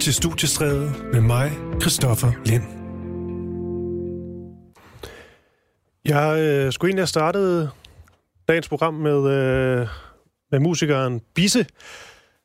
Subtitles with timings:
[0.00, 2.62] til Studiestræde med mig, Christoffer Lind.
[6.04, 7.70] Jeg øh, skulle egentlig have startet
[8.48, 9.86] dagens program med, øh,
[10.50, 11.66] med musikeren Bisse.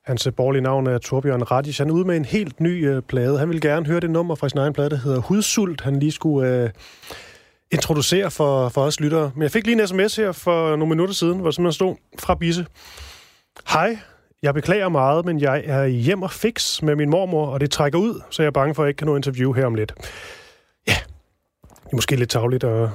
[0.06, 1.78] Hans øh, borgerlige navn er Torbjørn Radis.
[1.78, 3.40] Han er ude med en helt ny øh, plade.
[3.40, 5.82] Han vil gerne høre det nummer fra sin egen plade, der hedder Hudsult.
[5.82, 6.70] Han lige skulle øh,
[7.72, 9.32] introducere for, for os lyttere.
[9.36, 12.36] Men jeg fik lige en sms her for nogle minutter siden, hvor simpelthen stod fra
[12.36, 12.66] Bisse.
[13.68, 13.98] Hej,
[14.44, 18.00] jeg beklager meget, men jeg er hjem og fix med min mormor, og det trækker
[18.00, 19.94] ud, så jeg er bange for, at jeg ikke kan nå interview her om lidt.
[20.88, 20.96] Ja,
[21.86, 22.90] det er måske lidt tavligt at,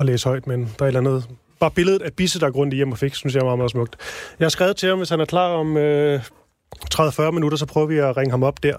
[0.00, 1.28] at læse højt, men der er et eller andet...
[1.60, 3.58] Bare billedet af Bisse, der er grund i hjem og fix, synes jeg er meget,
[3.58, 3.96] meget smukt.
[4.38, 6.20] Jeg har skrevet til ham, hvis han er klar om øh,
[6.94, 8.76] 30-40 minutter, så prøver vi at ringe ham op der.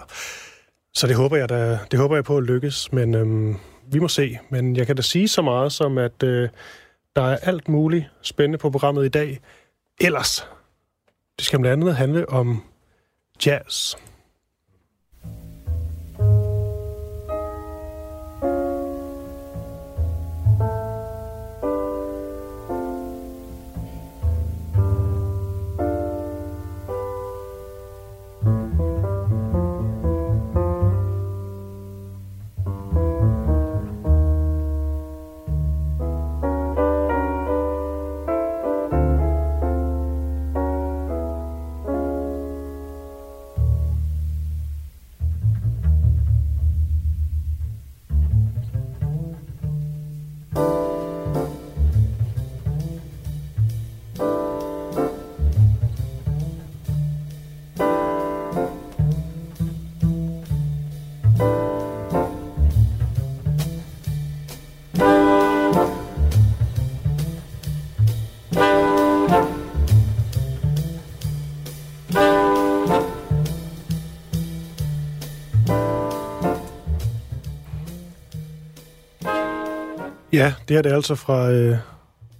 [0.94, 4.08] Så det håber jeg, da, det håber jeg på at lykkes, men øhm, vi må
[4.08, 4.38] se.
[4.50, 6.48] Men jeg kan da sige så meget som, at øh,
[7.16, 9.40] der er alt muligt spændende på programmet i dag.
[10.00, 10.48] Ellers
[11.38, 12.62] det skal blandt andet handle om
[13.46, 13.96] jazz.
[80.34, 81.76] Ja, det er det altså fra øh,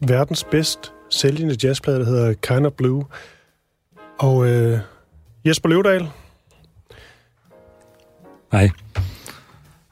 [0.00, 3.04] verdens bedst sælgende jazzplade, der hedder Kind of Blue.
[4.18, 4.78] Og øh,
[5.44, 6.08] Jesper Løvdal.
[8.52, 8.70] Hej.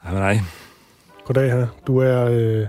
[0.02, 0.42] Hej med dig.
[1.24, 1.66] Goddag her.
[1.86, 2.66] Du er øh,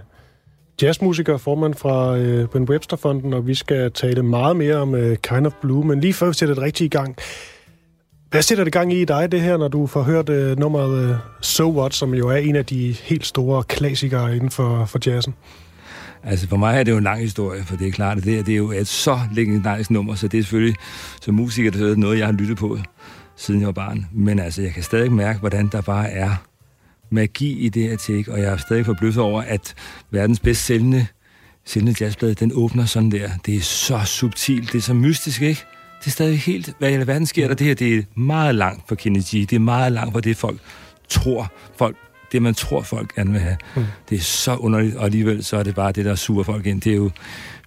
[0.81, 5.47] jazzmusiker, formand fra øh, Ben Webster-fonden, og vi skal tale meget mere om øh, Kind
[5.47, 5.85] of Blue.
[5.85, 7.17] Men lige før vi sætter det rigtigt i gang,
[8.33, 11.15] hvad sætter det gang i dig, det her, når du får hørt øh, nummeret øh,
[11.41, 15.33] So What, som jo er en af de helt store klassikere inden for, for jazzen?
[16.23, 18.33] Altså for mig er det jo en lang historie, for det er klart, at det,
[18.33, 20.75] her, det er jo et så legendarisk nummer, så det er selvfølgelig
[21.21, 22.77] som musiker det er noget, jeg har lyttet på,
[23.35, 24.05] siden jeg var barn.
[24.11, 26.31] Men altså, jeg kan stadig mærke, hvordan der bare er
[27.09, 29.75] magi i det her take, og jeg er stadig forbløffet over, at
[30.11, 31.07] verdens bedst sælgende,
[31.65, 33.29] sælgende jazzblad, den åbner sådan der.
[33.45, 35.65] Det er så subtilt, det er så mystisk, ikke?
[36.03, 37.55] Det er stadig helt, hvad i verden sker der?
[37.55, 39.39] Det her, det er meget langt for Kennedy.
[39.39, 40.59] Det er meget langt for det, folk
[41.09, 41.95] tror, folk,
[42.31, 43.57] det man tror, folk gerne vil have.
[43.75, 43.85] Mm.
[44.09, 46.81] Det er så underligt, og alligevel så er det bare det, der suger folk ind.
[46.81, 47.11] Det er jo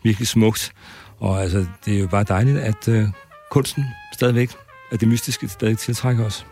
[0.03, 0.73] virkelig smukt,
[1.19, 3.05] og altså, det er jo bare dejligt, at uh,
[3.51, 4.51] kunsten stadigvæk,
[4.91, 6.47] at det mystiske stadig tiltrækker os.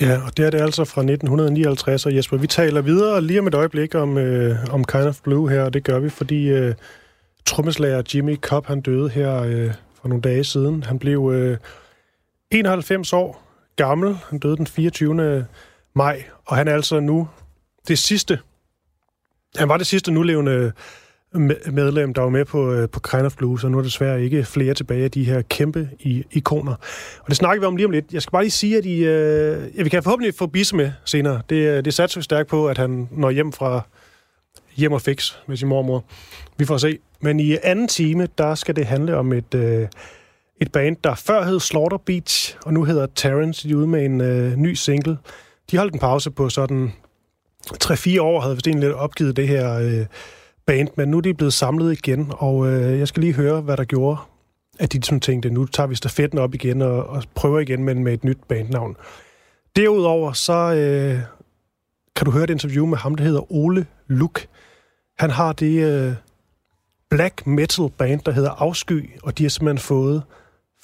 [0.00, 3.46] Ja, og det er det altså fra 1959, og Jesper, vi taler videre lige om
[3.46, 6.74] et øjeblik om, øh, om Kind of Blue her, og det gør vi, fordi øh,
[7.46, 10.82] trommeslager Jimmy Cobb, han døde her øh, for nogle dage siden.
[10.82, 11.58] Han blev øh,
[12.50, 13.42] 91 år
[13.76, 14.18] gammel.
[14.30, 15.46] Han døde den 24.
[15.94, 17.28] maj, og han er altså nu
[17.88, 18.38] det sidste.
[19.56, 20.72] Han var det sidste nulevende øh,
[21.72, 24.22] medlem, der var med på, øh, på Kind of Blues, og nu er der desværre
[24.22, 25.90] ikke flere tilbage af de her kæmpe
[26.30, 26.74] ikoner.
[27.20, 28.12] Og det snakker vi om lige om lidt.
[28.12, 30.92] Jeg skal bare lige sige, at I, øh, ja, vi kan forhåbentlig få Bisse med
[31.04, 31.42] senere.
[31.50, 33.82] Det, øh, det satser vi stærkt på, at han når hjem fra
[34.76, 36.04] hjem og fix med sin mormor.
[36.56, 36.98] Vi får se.
[37.20, 39.88] Men i anden time, der skal det handle om et, øh,
[40.60, 43.68] et band, der før hed Slaughter Beach, og nu hedder Terrence.
[43.68, 45.18] De er ude med en øh, ny single.
[45.70, 46.92] De holdt en pause på sådan
[47.84, 50.06] 3-4 år, havde vist egentlig opgivet det her øh,
[50.66, 53.76] band, men nu er de blevet samlet igen, og øh, jeg skal lige høre, hvad
[53.76, 54.18] der gjorde,
[54.78, 58.04] at de sådan tænkte, nu tager vi stafetten op igen og, og prøver igen men
[58.04, 58.96] med et nyt bandnavn.
[59.76, 61.20] Derudover så øh,
[62.16, 64.46] kan du høre et interview med ham, der hedder Ole look.
[65.18, 66.14] Han har det øh,
[67.10, 70.22] black metal band, der hedder Afsky, og de har simpelthen fået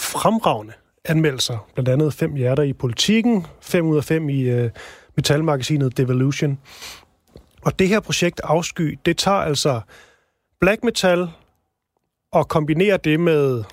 [0.00, 0.73] fremragende
[1.05, 1.69] anmeldelser.
[1.75, 4.70] Blandt andet fem hjerter i politikken, fem ud af fem i øh,
[5.17, 6.58] metalmagasinet Devolution.
[7.62, 9.81] Og det her projekt Afsky, det tager altså
[10.61, 11.29] black metal
[12.32, 13.64] og kombinerer det med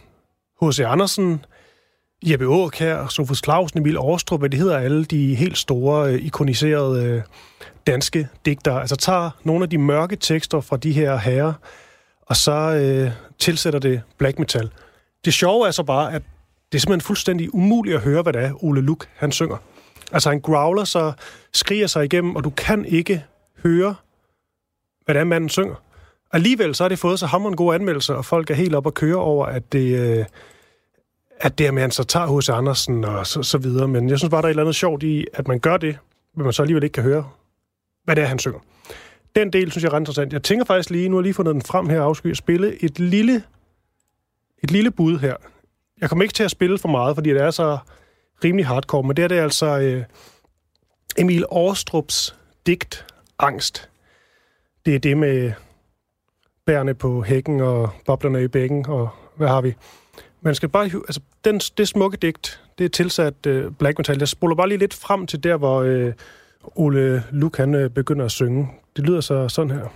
[0.62, 0.80] H.C.
[0.80, 1.46] Andersen,
[2.26, 7.06] Jeppe Aukær, Sofus Clausen, Emil Aarstrup, hvad det hedder alle de helt store, øh, ikoniserede
[7.06, 7.22] øh,
[7.88, 8.82] danske digtere.
[8.82, 11.54] Altså tager nogle af de mørke tekster fra de her herrer,
[12.22, 14.70] og så øh, tilsætter det black metal.
[15.26, 16.22] Det sjove er så bare, at
[16.72, 19.58] det er simpelthen fuldstændig umuligt at høre, hvad det er, Ole Luk han synger.
[20.12, 21.14] Altså han growler så,
[21.54, 23.24] skriger sig igennem, og du kan ikke
[23.64, 23.96] høre,
[25.06, 25.76] hvad det er, manden synger.
[26.32, 28.94] Alligevel så har det fået så hammerende gode anmeldelser, og folk er helt op og
[28.94, 30.26] køre over, at det, øh,
[31.44, 33.88] at det er med, at han så tager hos Andersen og så, så videre.
[33.88, 35.98] Men jeg synes bare, der er et eller andet sjovt i, at man gør det,
[36.36, 37.30] men man så alligevel ikke kan høre,
[38.04, 38.60] hvad det er, han synger.
[39.36, 40.34] Den del synes jeg er ret interessant.
[40.34, 42.84] Jeg tænker faktisk lige, nu har jeg lige fundet den frem her, afsky at spille
[42.84, 43.44] et lille,
[44.64, 45.36] et lille bud her.
[46.02, 47.78] Jeg kommer ikke til at spille for meget, fordi det er så
[48.44, 50.04] rimelig hardcore, men det er det altså øh,
[51.18, 52.36] Emil Aarstrups
[52.66, 53.06] digt
[53.40, 53.90] Angst.
[54.86, 55.52] Det er det med
[56.66, 59.74] bærene på hækken og boblerne i bækken, og hvad har vi?
[60.42, 60.84] Man skal bare...
[60.84, 64.18] Altså, den, det smukke digt, det er tilsat øh, black metal.
[64.20, 66.14] Jeg spoler bare lige lidt frem til der, hvor øh,
[66.76, 68.68] Ole Luke han, øh, begynder at synge.
[68.96, 69.88] Det lyder så sådan her.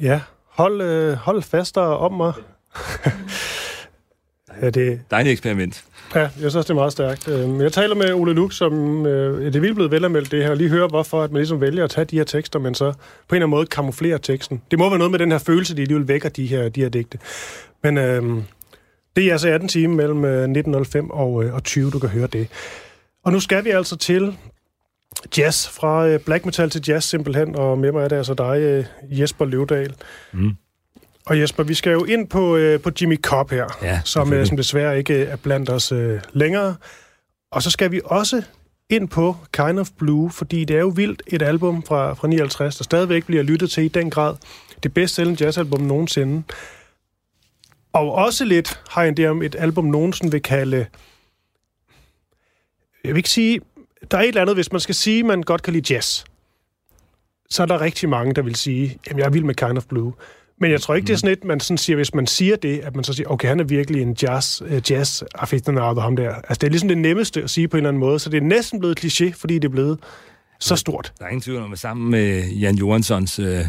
[0.00, 2.32] Ja, hold, øh, hold fast om mig.
[4.62, 5.00] ja, det...
[5.10, 5.84] Dejligt eksperiment.
[6.14, 7.28] Ja, jeg synes det er meget stærkt.
[7.28, 10.50] Øhm, jeg taler med Ole Luk, som øh, det er vildt blevet velanmeldt det her,
[10.50, 12.92] og lige høre, hvorfor at man ligesom vælger at tage de her tekster, men så
[12.92, 14.62] på en eller anden måde kamuflere teksten.
[14.70, 16.88] Det må være noget med den her følelse, de alligevel vækker, de her, de her
[16.88, 17.18] digte.
[17.82, 18.42] Men øh,
[19.16, 22.48] det er altså 18 timer mellem 1905 og, og 20, du kan høre det.
[23.24, 24.36] Og nu skal vi altså til
[25.38, 28.60] jazz, fra øh, black metal til jazz simpelthen, og med mig er det altså dig,
[28.60, 28.84] øh,
[29.20, 29.94] Jesper Løvdal.
[30.32, 30.56] Mm.
[31.26, 34.46] Og Jesper, vi skal jo ind på, øh, på Jimmy Cobb her, ja, som, øh,
[34.46, 36.76] som desværre ikke er blandt os øh, længere.
[37.50, 38.42] Og så skal vi også
[38.90, 42.76] ind på Kind of Blue, fordi det er jo vildt et album fra, fra 59,
[42.76, 44.36] der stadigvæk bliver lyttet til i den grad.
[44.82, 46.42] Det bedst sælgende jazzalbum nogensinde.
[47.92, 50.86] Og også lidt har jeg en idé om et album, nogen sådan vil kalde...
[53.04, 53.60] Jeg vil ikke sige
[54.10, 56.24] der er et eller andet, hvis man skal sige, at man godt kan lide jazz,
[57.50, 59.84] så er der rigtig mange, der vil sige, at jeg er vild med Kind of
[59.84, 60.12] Blue.
[60.60, 61.06] Men jeg tror ikke, mm.
[61.06, 63.28] det er sådan et, man sådan siger, hvis man siger det, at man så siger,
[63.28, 66.34] okay, han er virkelig en jazz, uh, jazz aficionado, ham der.
[66.34, 68.36] Altså, det er ligesom det nemmeste at sige på en eller anden måde, så det
[68.36, 69.98] er næsten blevet kliché, fordi det er blevet
[70.60, 71.12] så stort.
[71.18, 73.64] Der er ingen tvivl om, at sammen med Jan Johanssons øh,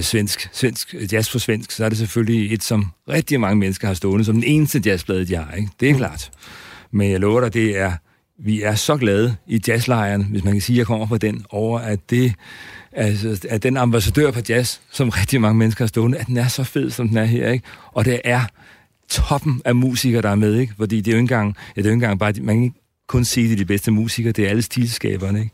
[0.00, 3.94] svensk, svensk, jazz på svensk, så er det selvfølgelig et, som rigtig mange mennesker har
[3.94, 5.54] stående som den eneste jazzblad, de har.
[5.54, 5.68] Ikke?
[5.80, 5.98] Det er mm.
[5.98, 6.30] klart.
[6.90, 7.92] Men jeg lover dig, det er
[8.44, 11.44] vi er så glade i jazzlejren, hvis man kan sige, at jeg kommer fra den,
[11.50, 12.34] over at det,
[12.92, 16.48] altså, at den ambassadør på jazz, som rigtig mange mennesker har stående, at den er
[16.48, 17.64] så fed, som den er her, ikke?
[17.92, 18.40] Og det er
[19.08, 20.74] toppen af musikere, der er med, ikke?
[20.78, 22.64] Fordi det er jo ikke engang, ja, det er jo ikke engang bare, man kan
[22.64, 22.78] ikke
[23.08, 25.50] kun sige, at det er de bedste musikere, det er alle stilskaberne, ikke?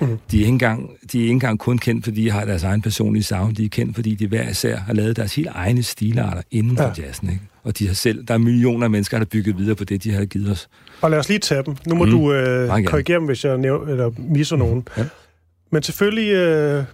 [0.00, 0.18] Mm.
[0.30, 2.82] De, er ikke engang, de er ikke engang kun kendt, fordi de har deres egen
[2.82, 3.56] personlige sound.
[3.56, 6.84] De er kendt, fordi de hver især har lavet deres helt egne stilarter inden for
[6.84, 7.02] ja.
[7.02, 7.28] jazzen.
[7.28, 7.42] Ikke?
[7.62, 10.04] Og de har selv, der er millioner af mennesker, der har bygget videre på det,
[10.04, 10.68] de har givet os.
[11.02, 11.76] Og lad os lige tage dem.
[11.86, 12.10] Nu må mm.
[12.10, 14.62] du øh, korrigere dem, hvis jeg næv- eller misser mm.
[14.62, 14.88] nogen.
[14.96, 15.06] Ja.
[15.72, 16.84] Men selvfølgelig øh,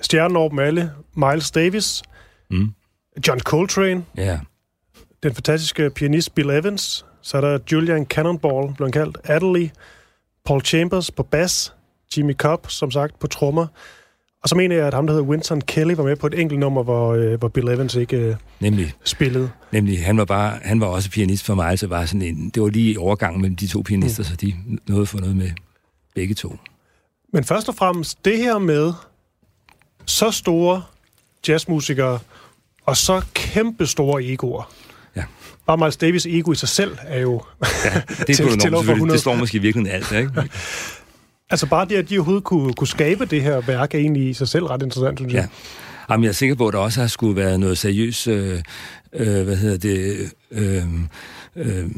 [0.00, 0.92] stjernen over dem alle.
[1.16, 2.02] Miles Davis.
[2.50, 2.68] Mm.
[3.28, 4.04] John Coltrane.
[4.16, 4.40] Ja.
[5.22, 7.06] Den fantastiske pianist Bill Evans.
[7.22, 9.18] Så er der Julian Cannonball, blev kaldt.
[9.24, 9.68] Adderley.
[10.44, 11.74] Paul Chambers på bass.
[12.16, 13.66] Jimmy Cobb, som sagt, på trommer.
[14.44, 16.60] Og så mener jeg, at ham, der hedder Winston Kelly, var med på et enkelt
[16.60, 19.50] nummer, hvor, øh, hvor Bill Evans ikke øh, nemlig, spillede.
[19.72, 22.62] Nemlig, han var, bare, han var også pianist for mig, så var sådan en, det
[22.62, 24.24] var lige overgangen mellem de to pianister, mm.
[24.24, 24.54] så de
[24.88, 25.50] nåede få noget med
[26.14, 26.56] begge to.
[27.32, 28.92] Men først og fremmest, det her med
[30.06, 30.82] så store
[31.48, 32.18] jazzmusikere
[32.86, 34.72] og så kæmpe store egoer.
[35.16, 35.22] Ja.
[35.66, 37.42] Bare Miles Davis' ego i sig selv er jo...
[37.84, 40.30] Ja, det er til, til over Det står måske virkelig alt, ikke?
[41.50, 44.32] Altså bare det, at de overhovedet kunne, kunne skabe det her værk, er egentlig i
[44.32, 45.40] sig selv ret interessant, synes jeg.
[45.40, 45.48] Ja.
[46.10, 48.62] Jamen, jeg er sikker på, at der også har skulle være noget seriøst, øh,
[49.12, 50.84] øh, hvad hedder det, øh,
[51.56, 51.90] øh,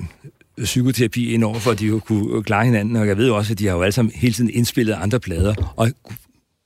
[0.64, 2.96] psykoterapi ind over, for at de kunne klare hinanden.
[2.96, 5.74] Og jeg ved også, at de har jo alle sammen hele tiden indspillet andre plader.
[5.76, 5.90] Og,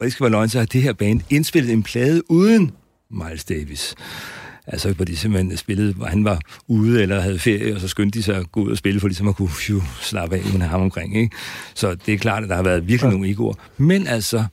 [0.01, 2.73] og det skal være løgn, så har det her band indspillet en plade uden
[3.11, 3.95] Miles Davis.
[4.73, 8.19] Altså, hvor de simpelthen spillede, hvor han var ude eller havde ferie, og så skyndte
[8.19, 10.67] de sig at gå ud og spille, for ligesom at kunne phew, slappe af med
[10.67, 11.17] ham omkring.
[11.17, 11.37] Ikke?
[11.75, 13.13] Så det er klart, at der har været virkelig ja.
[13.13, 13.55] nogle egoer.
[13.77, 14.45] Men altså,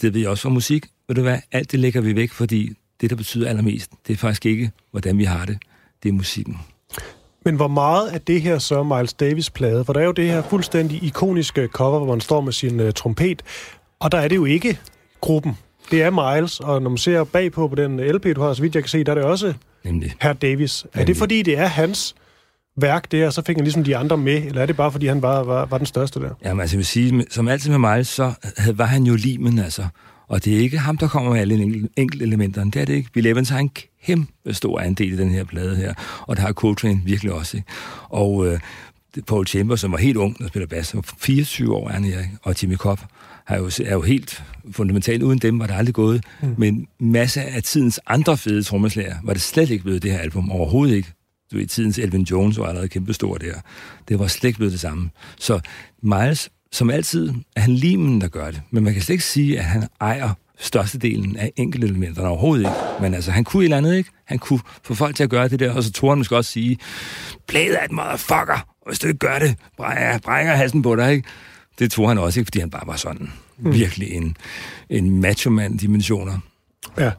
[0.00, 2.72] det ved jeg også fra musik, ved du hvad, alt det lægger vi væk, fordi
[3.00, 5.58] det, der betyder allermest, det er faktisk ikke, hvordan vi har det.
[6.02, 6.58] Det er musikken.
[7.44, 9.84] Men hvor meget er det her så Miles Davis-plade?
[9.84, 12.90] For der er jo det her fuldstændig ikoniske cover, hvor man står med sin uh,
[12.90, 13.42] trompet,
[14.00, 14.78] og der er det jo ikke
[15.20, 15.56] gruppen
[15.90, 18.74] det er Miles, og når man ser bagpå på den LP, du har, så vidt
[18.74, 20.14] jeg kan se, der er det også Nemlig.
[20.20, 20.82] Herr Davis.
[20.82, 21.06] Er Nemlig.
[21.06, 22.14] det fordi, det er hans
[22.80, 25.06] værk der, og så fik han ligesom de andre med, eller er det bare fordi,
[25.06, 26.30] han var, var, var den største der?
[26.44, 28.32] Jamen, altså, jeg vil sige, som altid med Miles, så
[28.74, 29.86] var han jo limen, altså.
[30.28, 32.70] Og det er ikke ham, der kommer med alle enkel- enkelte elementerne.
[32.70, 33.10] Det er det ikke.
[33.12, 33.70] Bill Evans har en
[34.06, 35.94] kæmpe stor andel i den her plade her.
[36.20, 37.56] Og det har Coltrane virkelig også.
[37.56, 37.68] Ikke?
[38.08, 38.60] Og øh,
[39.26, 42.28] Paul Chambers, som var helt ung, der spiller bass, var 24 år er han, Erik.
[42.42, 43.00] Og Jimmy Cobb
[43.44, 44.42] har jo, er jo helt
[44.72, 45.22] fundamentalt.
[45.22, 46.24] Uden dem var det aldrig gået.
[46.42, 46.54] Mm.
[46.58, 50.50] Men masse af tidens andre fede trommeslager var det slet ikke blevet det her album.
[50.50, 51.12] Overhovedet ikke.
[51.52, 53.54] Du ved, tidens Elvin Jones var allerede kæmpestor der.
[54.08, 55.10] Det var slet ikke blevet det samme.
[55.38, 55.60] Så
[56.02, 58.60] Miles, som altid, er han limen, der gør det.
[58.70, 62.76] Men man kan slet ikke sige, at han ejer størstedelen af enkelte elementerne overhovedet ikke.
[63.00, 64.10] Men altså, han kunne et eller andet, ikke?
[64.24, 66.50] Han kunne få folk til at gøre det der, og så tog han måske også
[66.50, 66.78] sige,
[67.48, 71.12] play that motherfucker, og hvis du ikke gør det, brækker, brækker jeg halsen på dig,
[71.12, 71.28] ikke?
[71.78, 73.74] Det tog han også ikke, fordi han bare var sådan mm.
[73.74, 74.36] virkelig en,
[74.90, 76.38] en macho-mand-dimensioner.
[76.98, 77.10] Ja.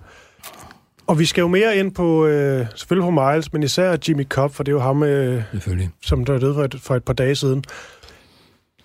[1.07, 4.53] Og vi skal jo mere ind på, øh, selvfølgelig på Miles, men især Jimmy Cobb,
[4.53, 5.89] for det er jo ham, øh, Selvfølgelig.
[6.01, 7.63] som der er død for et, for et par dage siden.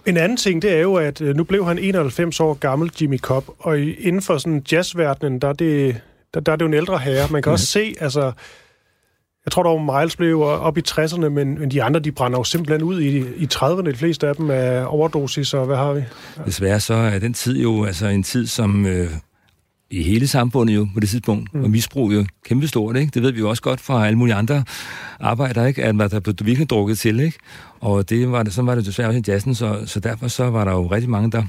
[0.06, 3.18] En anden ting, det er jo, at øh, nu blev han 91 år gammel, Jimmy
[3.18, 6.00] Cobb, og inden for sådan jazzverdenen, der er det,
[6.34, 7.28] der, der er det jo en ældre herre.
[7.30, 8.32] Man kan også se, altså,
[9.44, 12.44] jeg tror dog, Miles blev op i 60'erne, men, men de andre, de brænder jo
[12.44, 13.90] simpelthen ud i, i 30'erne.
[13.90, 16.02] De fleste af dem er overdosis, og hvad har vi?
[16.46, 19.10] Desværre så er den tid jo altså en tid, som øh,
[19.90, 21.64] i hele samfundet jo på det tidspunkt, mm.
[21.64, 23.10] og misbrug jo kæmpestort, ikke?
[23.14, 24.64] Det ved vi jo også godt fra alle mulige andre
[25.20, 25.84] arbejder, ikke?
[25.84, 27.38] At der blev virkelig drukket til, ikke?
[27.80, 30.50] Og det var det, sådan var det desværre også i jazzen, så, så derfor så
[30.50, 31.42] var der jo rigtig mange, der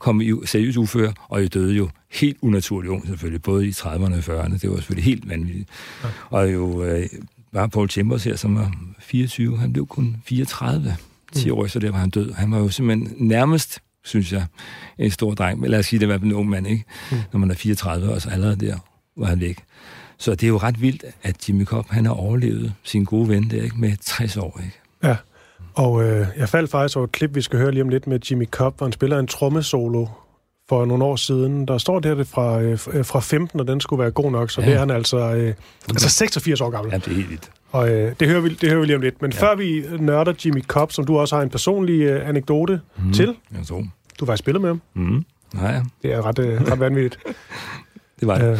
[0.00, 4.30] kom i seriøst ufør, og I døde jo helt unaturligt ung selvfølgelig, både i 30'erne
[4.30, 4.58] og 40'erne.
[4.58, 5.68] Det var selvfølgelig helt vanvittigt.
[6.02, 6.08] Ja.
[6.30, 7.06] Og jo øh,
[7.52, 10.96] var Paul Chambers her, som var 24, han blev kun 34.
[11.32, 12.32] 10 år efter det var han død.
[12.32, 14.44] Han var jo simpelthen nærmest, synes jeg,
[14.98, 15.60] en stor dreng.
[15.60, 16.84] Men lad os sige, det var en ung mand, ikke?
[17.10, 17.16] Mm.
[17.32, 18.76] Når man er 34, og så allerede der
[19.16, 19.58] var han væk.
[20.18, 23.50] Så det er jo ret vildt, at Jimmy Cobb, han har overlevet sin gode ven
[23.50, 23.76] der, ikke?
[23.80, 24.78] Med 60 år, ikke?
[25.02, 25.16] Ja,
[25.74, 28.20] og øh, jeg faldt faktisk over et klip, vi skal høre lige om lidt med
[28.30, 30.06] Jimmy Cobb, hvor han spiller en trommesolo
[30.68, 31.68] for nogle år siden.
[31.68, 34.60] Der står der det fra, øh, fra 15, og den skulle være god nok, så
[34.60, 34.66] ja.
[34.66, 35.54] det er han altså, øh,
[35.88, 36.92] altså 86 år gammel.
[36.92, 37.50] Ja, det er helt vildt.
[37.72, 39.22] Og øh, det, hører vi, det hører vi lige om lidt.
[39.22, 39.46] Men ja.
[39.46, 43.12] før vi nørder Jimmy Cobb, som du også har en personlig øh, anekdote mm.
[43.12, 43.36] til.
[43.56, 43.84] Jeg tror.
[44.20, 44.82] Du var spillet med ham.
[44.94, 45.24] Mm.
[45.54, 45.82] Ja.
[46.02, 47.18] Det er ret, øh, ret vanvittigt.
[48.20, 48.52] det var det.
[48.52, 48.58] Øh,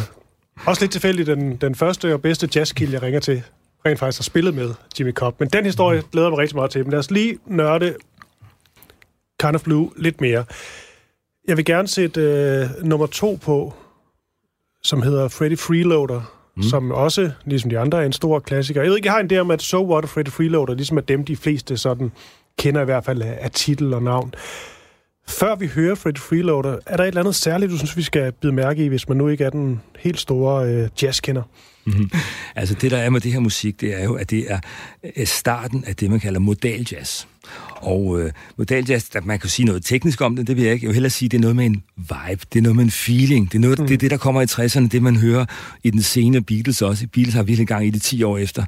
[0.65, 3.43] også lidt tilfældigt, den, den første og bedste jazzkill, jeg ringer til,
[3.85, 5.39] rent faktisk har spillet med Jimmy Cobb.
[5.39, 6.83] Men den historie glæder jeg mig rigtig meget til.
[6.83, 7.95] Men lad os lige nørde
[9.39, 10.45] Kind of Blue lidt mere.
[11.47, 13.73] Jeg vil gerne sætte øh, nummer to på,
[14.83, 16.21] som hedder Freddy Freeloader,
[16.55, 16.63] mm.
[16.63, 18.81] som også, ligesom de andre, er en stor klassiker.
[18.81, 20.97] Jeg ved ikke, jeg har en idé om, at So What og Freddy Freeloader, ligesom
[20.97, 22.11] er dem, de fleste sådan
[22.59, 24.33] kender i hvert fald af, af titel og navn.
[25.27, 28.31] Før vi hører Freddy Freeloader, er der et eller andet særligt, du synes, vi skal
[28.31, 31.43] bide mærke i, hvis man nu ikke er den helt store øh, jazzkender?
[31.85, 32.11] Mm-hmm.
[32.55, 34.59] Altså det, der er med det her musik, det er jo, at det er
[35.17, 37.25] øh, starten af det, man kalder modal jazz.
[37.75, 40.73] Og øh, modal jazz, der, man kan sige noget teknisk om det, det vil jeg
[40.73, 40.85] ikke.
[40.85, 42.91] Jeg vil hellere sige, det er noget med en vibe, det er noget med en
[42.91, 43.51] feeling.
[43.51, 43.87] Det er, noget, mm.
[43.87, 45.45] det, er det, der kommer i 60'erne, det man hører
[45.83, 47.07] i den senere Beatles også.
[47.13, 48.65] Beatles har virkelig gang i det 10 år efter.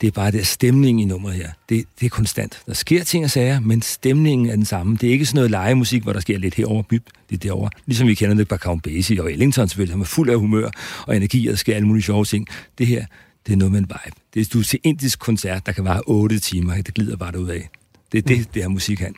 [0.00, 1.50] Det er bare det stemning i nummeret her.
[1.68, 2.62] Det, det er konstant.
[2.66, 4.96] Der sker ting og sager, men stemningen er den samme.
[5.00, 7.70] Det er ikke sådan noget legemusik, hvor der sker lidt herover, byb, lidt derovre.
[7.86, 10.70] Ligesom vi kender det på Count Basie og Ellington selvfølgelig, som er fuld af humør
[11.06, 12.46] og energi, og der sker alle mulige sjove ting.
[12.78, 13.04] Det her,
[13.46, 14.16] det er noget med en vibe.
[14.34, 16.74] Det er du til indisk koncert, der kan vare 8 timer.
[16.74, 17.68] Det glider bare derud af.
[18.12, 18.44] Det er det, mm.
[18.44, 19.14] det her musik kan.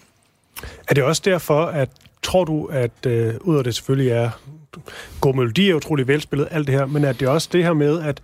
[0.88, 1.90] Er det også derfor, at
[2.22, 4.30] tror du, at øh, ud af det selvfølgelig er
[5.20, 8.00] god melodi er utrolig velspillet, alt det her, men at det også det her med,
[8.00, 8.20] at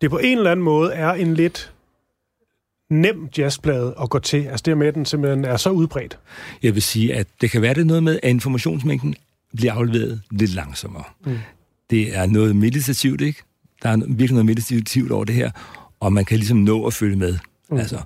[0.00, 1.72] det på en eller anden måde er en lidt
[2.90, 4.42] nem jazzplade at gå til.
[4.42, 6.18] Altså det med, at den simpelthen er så udbredt.
[6.62, 9.14] Jeg vil sige, at det kan være det noget med, at informationsmængden
[9.56, 11.04] bliver afleveret lidt langsommere.
[11.26, 11.38] Mm.
[11.90, 13.42] Det er noget meditativt, ikke?
[13.82, 15.50] Der er virkelig noget meditativt over det her,
[16.00, 17.38] og man kan ligesom nå at følge med.
[17.70, 17.76] Mm.
[17.76, 18.00] Altså,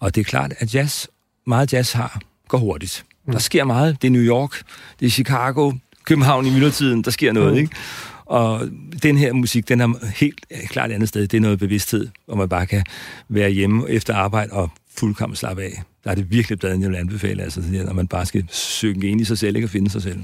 [0.00, 1.06] og det er klart, at jazz,
[1.46, 3.04] meget jazz har, går hurtigt.
[3.26, 3.32] Mm.
[3.32, 4.02] Der sker meget.
[4.02, 4.62] Det er New York,
[5.00, 5.72] det er Chicago,
[6.04, 7.58] København i myldretiden, der sker noget, mm.
[7.58, 7.76] ikke?
[8.24, 8.68] Og
[9.02, 11.26] den her musik, den er helt klart et andet sted.
[11.26, 12.84] Det er noget bevidsthed, hvor man bare kan
[13.28, 15.82] være hjemme efter arbejde og fuldkommen slappe af.
[16.04, 19.20] Der er det virkelig bladet, jeg vil anbefale, altså, når man bare skal synge ind
[19.20, 20.20] i sig selv, ikke at finde sig selv.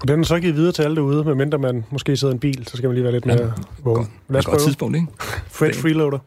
[0.00, 2.40] Og den er så givet videre til alle derude, medmindre man måske sidder i en
[2.40, 3.52] bil, så skal man lige være lidt mere
[3.84, 4.08] vågen.
[4.28, 4.58] Lad os prøve.
[4.58, 5.08] tidspunkt, ikke?
[5.50, 6.18] Fred Freeloader.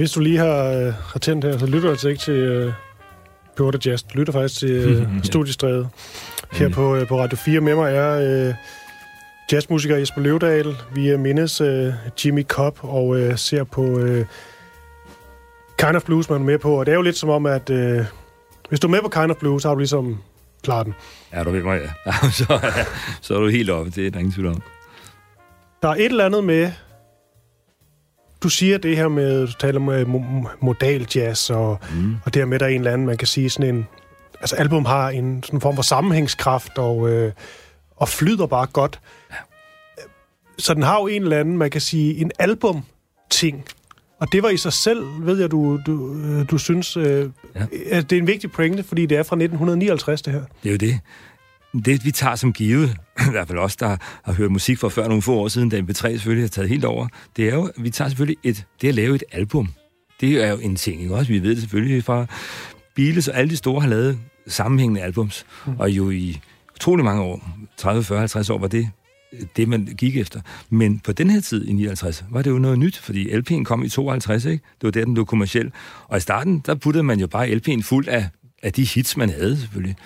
[0.00, 2.72] Hvis du lige har, øh, har tændt her, så lytter du altså ikke til øh,
[3.56, 4.02] Pure Jazz.
[4.02, 5.88] Du lytter faktisk til øh, Studiestræde
[6.52, 6.74] her mm.
[6.74, 7.60] på, øh, på Radio 4.
[7.60, 8.54] Med mig er øh,
[9.52, 10.76] jazzmusiker Jesper Løvdal.
[10.94, 11.92] Vi er mindes øh,
[12.24, 14.26] Jimmy Cobb og øh, ser på øh,
[15.78, 16.80] Kind of Blues, man er med på.
[16.80, 18.04] Og det er jo lidt som om, at øh,
[18.68, 20.18] hvis du er med på Kind of Blues, så har du ligesom
[20.62, 20.94] klaret den.
[21.32, 22.12] Ja, du ved mig, ja.
[22.38, 22.84] så, ja,
[23.20, 23.90] så er du helt oppe.
[23.90, 24.62] Det er der ingen tvivl om.
[25.82, 26.72] Der er et eller andet med...
[28.42, 30.06] Du siger det her med, du taler med
[30.60, 32.14] modal jazz, og, mm.
[32.24, 33.86] og det her med, der er en eller anden, man kan sige sådan en...
[34.40, 37.32] Altså, album har en sådan form for sammenhængskraft, og, øh,
[37.96, 39.00] og flyder bare godt.
[39.30, 39.36] Ja.
[40.58, 43.64] Så den har jo en eller anden, man kan sige, en album-ting.
[44.18, 47.66] Og det var i sig selv, ved jeg, du, du, øh, du synes, øh, ja.
[47.90, 50.42] at det er en vigtig pointe, fordi det er fra 1959, det her.
[50.62, 51.00] Det er jo det.
[51.72, 52.96] Det, vi tager som givet,
[53.28, 55.80] i hvert fald os, der har hørt musik for før nogle få år siden, da
[55.80, 58.94] MP3 selvfølgelig har taget helt over, det er jo, vi tager selvfølgelig et, det at
[58.94, 59.68] lave et album.
[60.20, 61.32] Det er jo en ting, ikke også?
[61.32, 62.26] Vi ved det selvfølgelig fra
[62.96, 65.72] Beatles og alle de store har lavet sammenhængende albums, mm.
[65.78, 66.40] og jo i
[66.74, 68.90] utrolig mange år, 30, 40, 50 år, var det
[69.56, 70.40] det, man gik efter.
[70.70, 73.84] Men på den her tid i 59 var det jo noget nyt, fordi LP'en kom
[73.84, 74.64] i 52, ikke?
[74.80, 75.72] Det var der, den blev kommersiel.
[76.08, 78.28] Og i starten, der puttede man jo bare LP'en fuld af,
[78.62, 79.96] af de hits, man havde selvfølgelig.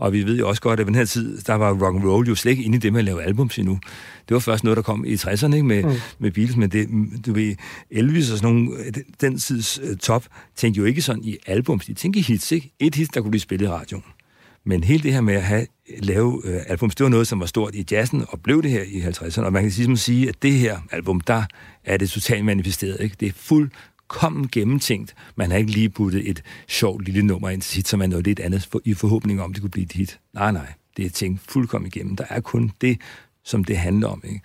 [0.00, 2.04] Og vi ved jo også godt, at på den her tid, der var rock and
[2.04, 3.78] roll jo slet ikke inde i det med at lave albums endnu.
[4.28, 5.66] Det var først noget, der kom i 60'erne ikke?
[5.66, 5.90] Med, mm.
[6.18, 6.88] med Beatles, men det,
[7.26, 7.54] du ved,
[7.90, 10.24] Elvis og sådan nogle, den, den tids uh, top,
[10.56, 12.72] tænkte jo ikke sådan i albums, de tænkte i hits, ikke?
[12.78, 14.04] Et hit, der kunne blive spillet i radioen.
[14.64, 15.66] Men hele det her med at have,
[15.98, 18.82] lave øh, album, det var noget, som var stort i jazzen, og blev det her
[18.82, 19.44] i 50'erne.
[19.44, 21.42] Og man kan ligesom sige, at det her album, der
[21.84, 22.96] er det totalt manifesteret.
[23.00, 23.16] Ikke?
[23.20, 23.32] Det er
[24.10, 25.14] fuldkommen gennemtænkt.
[25.36, 28.26] Man har ikke lige puttet et sjovt lille nummer ind til sit, som er noget
[28.26, 30.20] lidt andet, for, i forhåbning om, det kunne blive et hit.
[30.34, 30.72] Nej, nej.
[30.96, 32.16] Det er tænkt fuldkommen igennem.
[32.16, 32.98] Der er kun det,
[33.44, 34.22] som det handler om.
[34.24, 34.40] Ikke?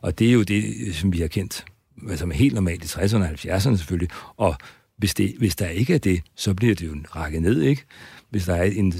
[0.00, 1.64] Og det er jo det, som vi har kendt,
[2.02, 4.10] altså, som er helt normalt i 60'erne og 70'erne selvfølgelig.
[4.36, 4.56] Og
[4.96, 7.84] hvis, det, hvis der ikke er det, så bliver det jo rakket ned, ikke?
[8.30, 8.94] Hvis der er en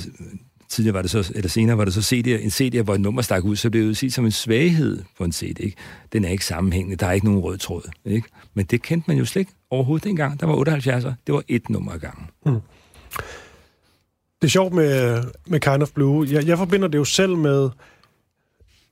[0.69, 3.23] tidligere var det så, eller senere var det så CD, en CD, hvor et nummer
[3.23, 5.61] stak ud, så blev det set som en svaghed på en CD.
[5.61, 5.77] Ikke?
[6.13, 7.91] Den er ikke sammenhængende, der er ikke nogen rød tråd.
[8.05, 8.29] Ikke?
[8.55, 10.41] Men det kendte man jo slet ikke overhovedet dengang.
[10.41, 12.27] Der var 78'er, det var et nummer ad gangen.
[12.47, 12.61] Mm.
[14.43, 16.27] Det er sjovt med, med Kind of Blue.
[16.31, 17.71] Jeg, jeg forbinder det jo selv med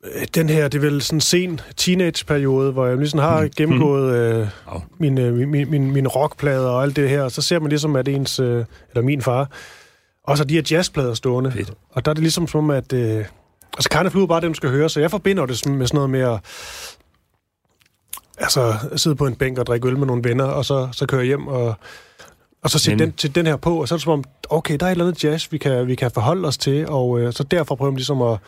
[0.04, 3.50] øh, den her, det er vel sådan en sen teenage-periode, hvor jeg ligesom har mm.
[3.56, 4.80] gennemgået øh, oh.
[4.98, 8.08] mine, min, min, min rockplader og alt det her, og så ser man ligesom, at
[8.08, 9.50] ens, øh, eller min far,
[10.26, 11.52] og så de her jazzplader stående.
[11.52, 11.72] Fedt.
[11.90, 12.92] Og der er det ligesom som, at...
[12.92, 13.24] Øh,
[13.76, 16.10] altså, Blue er bare det, du skal høre, så jeg forbinder det med sådan noget
[16.10, 16.40] med at
[18.38, 21.24] altså, sidde på en bænk og drikke øl med nogle venner, og så, så køre
[21.24, 21.74] hjem og,
[22.62, 24.76] og så sætte den, til den her på, og så er det som om, okay,
[24.80, 27.32] der er et eller andet jazz, vi kan, vi kan forholde os til, og øh,
[27.32, 28.38] så derfor prøver vi ligesom at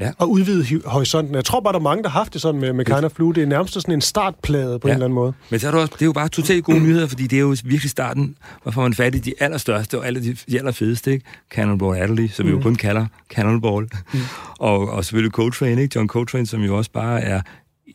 [0.00, 0.10] ja.
[0.18, 1.34] og udvide horisonten.
[1.34, 3.12] Jeg tror bare, der er mange, der har haft det sådan med, med Kind of
[3.12, 3.34] Blue.
[3.34, 4.92] Det er nærmest sådan en startplade på ja.
[4.92, 5.32] en eller anden måde.
[5.50, 7.40] Men så er det, også, det er jo bare totalt gode nyheder, fordi det er
[7.40, 11.24] jo virkelig starten, hvorfor man fat i de allerstørste og alle de, de allerfedeste, ikke?
[11.50, 12.48] Cannonball Adderley, som mm.
[12.48, 12.62] vi jo mm.
[12.62, 13.88] kun kalder Cannonball.
[14.12, 14.20] Mm.
[14.58, 15.92] og, og selvfølgelig Coltrane, ikke?
[15.96, 17.40] John Coltrane, som jo også bare er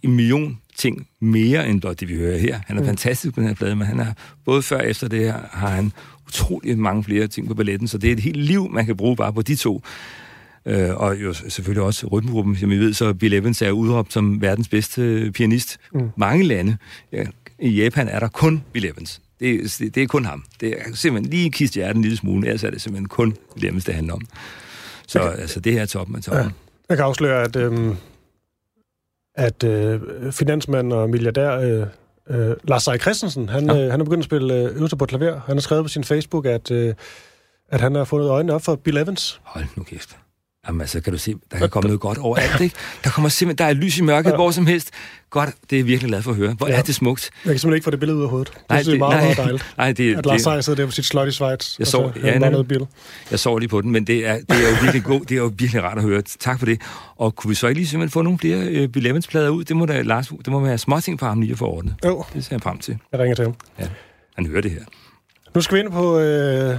[0.03, 2.59] en million ting mere end blot det, vi hører her.
[2.67, 2.87] Han er mm.
[2.87, 4.13] fantastisk på den her plade, men han er
[4.45, 5.91] både før og efter det her, har han
[6.27, 9.15] utrolig mange flere ting på balletten, så det er et helt liv, man kan bruge
[9.15, 9.81] bare på de to.
[10.65, 14.41] Øh, og jo selvfølgelig også rytmegruppen, som I ved, så Bill Evans er udråbt som
[14.41, 15.77] verdens bedste pianist.
[15.93, 16.09] Mm.
[16.17, 16.77] Mange lande.
[17.11, 17.23] Ja,
[17.59, 19.21] I Japan er der kun Bill Evans.
[19.39, 20.43] Det, det, det er kun ham.
[20.59, 23.65] Det er simpelthen lige kist hjertet en lille smule, ellers er det simpelthen kun Bill
[23.65, 24.21] Evans, det handler om.
[25.07, 25.37] Så okay.
[25.37, 26.43] altså, det her er toppen af toppen.
[26.43, 26.49] Ja.
[26.89, 27.95] Jeg kan afsløre, at, øhm,
[29.35, 31.87] at øh, finansmand og milliardær øh,
[32.29, 33.85] øh, Lars Seier Christensen, han, ja.
[33.85, 35.39] øh, han er begyndt at spille øh, øvelser på klaver.
[35.45, 36.93] Han har skrevet på sin Facebook, at, øh,
[37.69, 39.41] at han har fundet øjnene op for Bill Evans.
[39.43, 40.17] Hold nu kæft.
[40.67, 42.75] Jamen altså, kan du se, der kan komme noget godt overalt, ikke?
[43.03, 44.35] Der kommer simpelthen, der er lys i mørket, ja.
[44.35, 44.91] hvor som helst.
[45.29, 46.53] Godt, det er virkelig glad for at høre.
[46.53, 46.77] Hvor ja.
[46.77, 47.29] er det smukt.
[47.45, 48.47] Jeg kan simpelthen ikke få det billede ud af hovedet.
[48.47, 49.73] Det, nej, det, det er meget, nej, meget dejligt.
[49.77, 52.11] Nej, det, at Lars Seier sidder der på sit slot i Schweiz, jeg så, så
[52.23, 52.87] ja, billede.
[53.31, 55.41] Jeg så lige på den, men det er, det er jo virkelig god, det er
[55.41, 56.21] jo virkelig rart at høre.
[56.21, 56.81] Tak for det.
[57.15, 59.63] Og kunne vi så ikke lige simpelthen få nogle flere øh, Bill plader ud?
[59.63, 61.95] Det må da, Lars, det må være småting for ham lige at få ordnet.
[62.05, 62.23] Jo.
[62.33, 62.97] Det ser jeg frem til.
[63.11, 63.55] Jeg ringer til ham.
[63.79, 63.87] Ja,
[64.35, 64.83] han hører det her.
[65.55, 66.19] Nu skal vi ind på...
[66.19, 66.77] Øh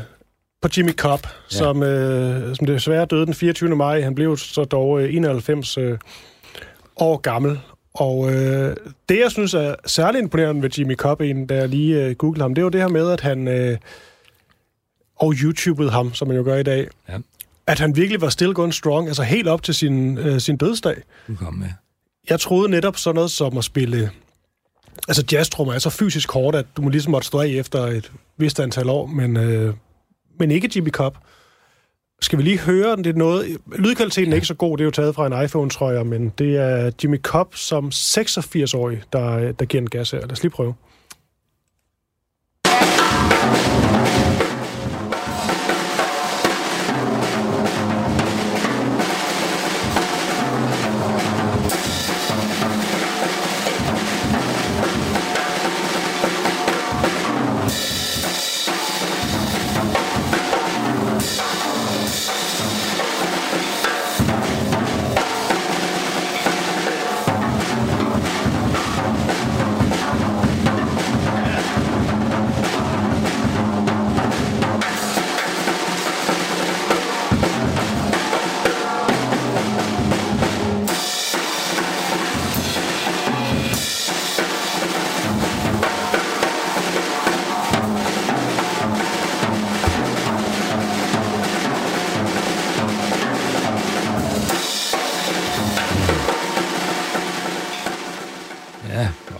[0.64, 1.57] på Jimmy Cobb, ja.
[1.57, 3.77] som, øh, som desværre døde den 24.
[3.77, 4.00] maj.
[4.00, 5.98] Han blev så dog øh, 91 øh,
[6.96, 7.61] år gammel.
[7.94, 8.77] Og øh,
[9.09, 12.42] det, jeg synes er særlig imponerende ved Jimmy Cobb, en, da jeg lige øh, googlede
[12.42, 13.48] ham, det var det her med, at han...
[13.48, 13.79] Øh,
[15.16, 16.88] og YouTubede ham, som man jo gør i dag.
[17.09, 17.18] Ja.
[17.66, 20.96] At han virkelig var still going strong, altså helt op til sin, øh, sin dødsdag.
[21.38, 21.68] Kom med.
[22.31, 24.11] Jeg troede netop sådan noget som at spille...
[25.09, 28.12] Altså jazztrummer er så fysisk hårdt, at du må ligesom måtte stå af efter et
[28.37, 29.74] vist antal år, men øh,
[30.38, 31.16] men ikke Jimmy Cobb.
[32.20, 33.05] Skal vi lige høre den?
[33.05, 33.57] Det er noget...
[33.79, 36.29] Lydkvaliteten er ikke så god, det er jo taget fra en iPhone, tror jeg, men
[36.38, 40.20] det er Jimmy Cobb som 86-årig, der, der giver en gas her.
[40.20, 40.75] Lad os lige prøve.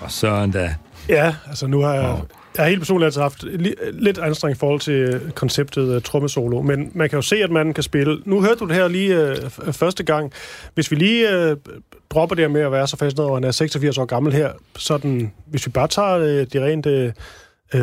[0.05, 0.75] Og så da.
[1.09, 2.19] Ja, altså nu har jeg...
[2.57, 3.45] Jeg har helt personligt altså haft
[3.93, 7.75] lidt anstrengt i forhold til konceptet uh, trommesolo, men man kan jo se, at man
[7.75, 8.19] kan spille.
[8.25, 9.37] Nu hørte du det her lige
[9.67, 10.33] uh, første gang.
[10.75, 11.57] Hvis vi lige uh,
[12.11, 14.53] dropper det med at være så fascineret over, at han er 86 år gammel her,
[14.77, 17.11] sådan, hvis vi bare tager uh, de rent uh,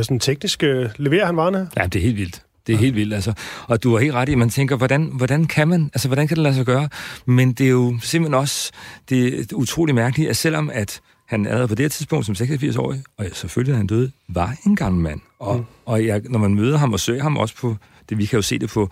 [0.04, 1.70] sådan tekniske, leverer han varerne?
[1.78, 2.42] Ja, det er helt vildt.
[2.68, 3.34] Det er helt vildt, altså.
[3.68, 6.28] Og du har helt ret i, at man tænker, hvordan, hvordan kan man, altså, hvordan
[6.28, 6.90] kan det lade sig gøre?
[7.26, 8.72] Men det er jo simpelthen også,
[9.10, 11.02] det er utrolig mærkeligt, at selvom at
[11.32, 15.22] han allerede på det tidspunkt som 86-årig, og selvfølgelig, han døde, var en gammel mand.
[15.40, 15.66] Og, mm.
[15.86, 17.76] og jeg, når man møder ham og søger ham også på,
[18.10, 18.90] det vi kan jo se det på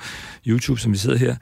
[0.47, 1.35] YouTube, som vi sidder her,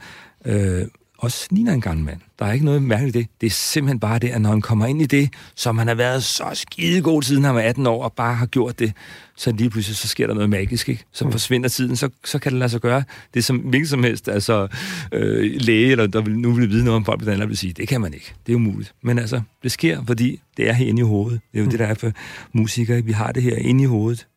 [0.45, 2.19] øh, også ligner en gammel mand.
[2.39, 3.27] Der er ikke noget mærkeligt i det.
[3.41, 5.95] Det er simpelthen bare det, at når han kommer ind i det, som han har
[5.95, 8.93] været så skidegod siden han var 18 år, og bare har gjort det,
[9.35, 11.03] så lige pludselig så sker der noget magisk, ikke?
[11.11, 11.31] Så mm.
[11.31, 13.03] forsvinder tiden, så, så kan det lade sig gøre.
[13.33, 14.67] Det er som hvilket som helst, altså
[15.11, 17.87] øh, læge, eller der vil, nu vil vide noget om folk, der vil sige, det
[17.87, 18.33] kan man ikke.
[18.45, 18.93] Det er umuligt.
[19.01, 21.41] Men altså, det sker, fordi det er herinde i hovedet.
[21.51, 21.71] Det er jo mm.
[21.71, 22.11] det, der er for
[22.53, 23.01] musikere.
[23.01, 24.27] Vi har det her inde i hovedet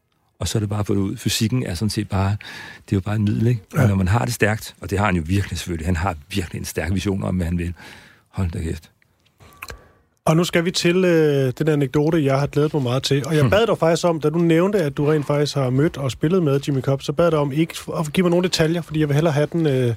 [0.40, 1.16] og så er det bare fået ud.
[1.16, 2.36] Fysikken er sådan set bare,
[2.86, 3.60] det er jo bare en middel, ikke?
[3.74, 3.82] Ja.
[3.82, 6.16] Og når man har det stærkt, og det har han jo virkelig selvfølgelig, han har
[6.28, 7.74] virkelig en stærk vision om, hvad han vil.
[8.28, 8.90] Hold da kæft.
[10.24, 13.26] Og nu skal vi til øh, den anekdote, jeg har glædet mig meget til.
[13.26, 13.50] Og jeg hmm.
[13.50, 16.42] bad dig faktisk om, da du nævnte, at du rent faktisk har mødt og spillet
[16.42, 19.00] med Jimmy Cobb, så bad jeg dig om ikke at give mig nogle detaljer, fordi
[19.00, 19.94] jeg vil hellere have den øh,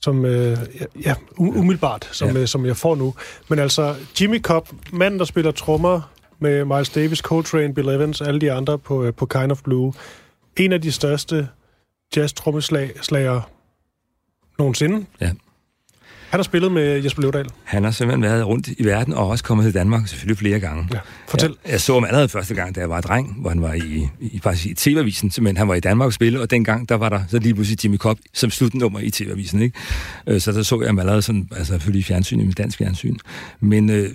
[0.00, 0.58] som, øh,
[1.04, 2.40] ja, umiddelbart, som, ja.
[2.40, 3.14] øh, som jeg får nu.
[3.48, 6.11] Men altså, Jimmy Cobb, manden, der spiller trommer
[6.42, 9.92] med Miles Davis, Coltrane, Bill Evans, alle de andre på, øh, på Kind of Blue.
[10.56, 11.48] En af de største
[12.16, 13.40] jazz-trommeslager
[14.58, 15.06] nogensinde.
[15.20, 15.30] Ja.
[16.30, 17.46] Han har spillet med Jesper Løvdal.
[17.64, 20.88] Han har simpelthen været rundt i verden og også kommet til Danmark selvfølgelig flere gange.
[20.92, 21.56] Ja, fortæl.
[21.64, 24.08] Jeg, jeg så ham allerede første gang, da jeg var dreng, hvor han var i,
[24.20, 27.08] i, faktisk i TV-avisen, men han var i Danmark og spille, og dengang der var
[27.08, 29.62] der så lige pludselig Jimmy Cobb som slutnummer i TV-avisen.
[29.62, 29.78] Ikke?
[30.26, 33.16] Øh, så der så jeg ham allerede sådan, altså selvfølgelig i fjernsyn, i dansk fjernsyn.
[33.60, 34.06] Men uh,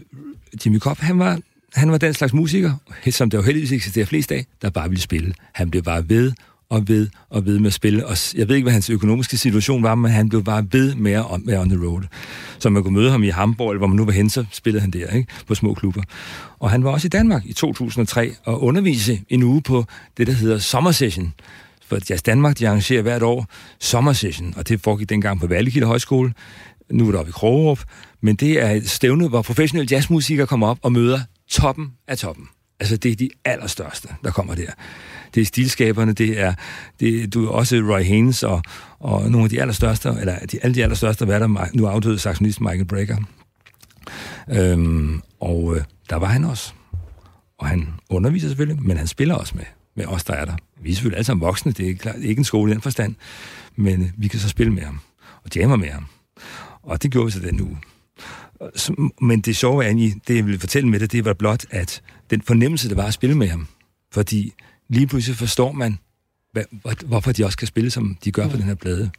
[0.66, 1.40] Jimmy Cobb, han var
[1.74, 2.74] han var den slags musiker,
[3.12, 5.34] som der jo heldigvis eksisterer flest af, der bare ville spille.
[5.54, 6.32] Han blev bare ved
[6.70, 8.06] og ved og ved med at spille.
[8.08, 11.12] Og jeg ved ikke, hvad hans økonomiske situation var, men han blev bare ved med
[11.12, 12.02] at være on the road.
[12.60, 14.82] Så man kunne møde ham i Hamburg, eller hvor man nu var hen, så spillede
[14.82, 15.34] han der, ikke?
[15.48, 16.02] på små klubber.
[16.60, 19.86] Og han var også i Danmark i 2003 og undervise en uge på
[20.18, 21.34] det, der hedder Summer Session.
[21.88, 23.46] For Jazz Danmark, de arrangerer hvert år
[23.80, 26.34] Summer Session, og det foregik dengang på Vallekilde Højskole.
[26.92, 27.80] Nu er det oppe i Krogerup.
[28.22, 32.48] Men det er et stævne, hvor professionelle jazzmusikere kommer op og møder toppen af toppen.
[32.80, 34.72] Altså, det er de allerstørste, der kommer der.
[35.36, 36.54] Det er stilskaberne, det er,
[37.00, 38.62] det, du er også Roy Haynes og,
[39.00, 42.62] og nogle af de allerstørste, eller de, alle de allerstørste, hvad der nu afdøde saxonist
[42.62, 43.18] Michael Brecker.
[44.50, 46.74] Øhm, og øh, der var han også.
[47.58, 50.56] Og han underviser selvfølgelig, men han spiller også med, med os, der er der.
[50.82, 53.16] Vi er selvfølgelig alle sammen voksne, det er klart, ikke en skole i den forstand,
[53.76, 55.00] men øh, vi kan så spille med ham,
[55.44, 56.06] og jammer med ham.
[56.84, 57.78] Og det gjorde vi så den uge.
[59.22, 62.42] Men det sjove egentlig, det jeg ville fortælle med det, det var blot, at den
[62.42, 63.68] fornemmelse, der var at spille med ham,
[64.12, 64.54] fordi
[64.90, 66.00] lige pludselig forstår man,
[66.52, 66.64] hvad,
[67.06, 68.58] hvorfor de også kan spille, som de gør på mm.
[68.58, 69.10] den her plade.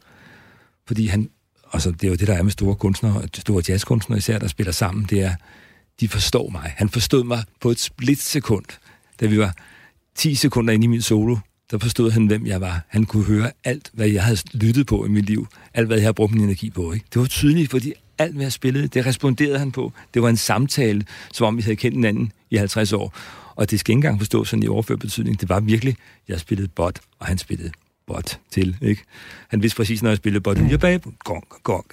[0.86, 1.30] Fordi han,
[1.72, 4.72] altså det er jo det, der er med store kunstnere, store jazzkunstnere især, der spiller
[4.72, 5.34] sammen, det er,
[6.00, 6.74] de forstår mig.
[6.76, 8.64] Han forstod mig på et splitsekund,
[9.20, 9.54] da vi var
[10.14, 11.36] 10 sekunder inde i min solo,
[11.70, 12.80] der forstod han, hvem jeg var.
[12.88, 15.46] Han kunne høre alt, hvad jeg havde lyttet på i mit liv.
[15.74, 16.92] Alt, hvad jeg havde brugt min energi på.
[16.92, 17.06] Ikke?
[17.14, 19.92] Det var tydeligt, fordi alt, hvad jeg spillede, det responderede han på.
[20.14, 23.18] Det var en samtale, som om vi havde kendt hinanden i 50 år.
[23.54, 25.40] Og det skal ikke engang forstå sådan i overført betydning.
[25.40, 25.96] Det var virkelig,
[26.28, 27.70] jeg spillede bot, og han spillede
[28.06, 28.76] bot til.
[28.82, 29.02] Ikke?
[29.48, 30.58] Han vidste præcis, når jeg spillede bot.
[30.58, 31.86] Jeg bag, gong, gong.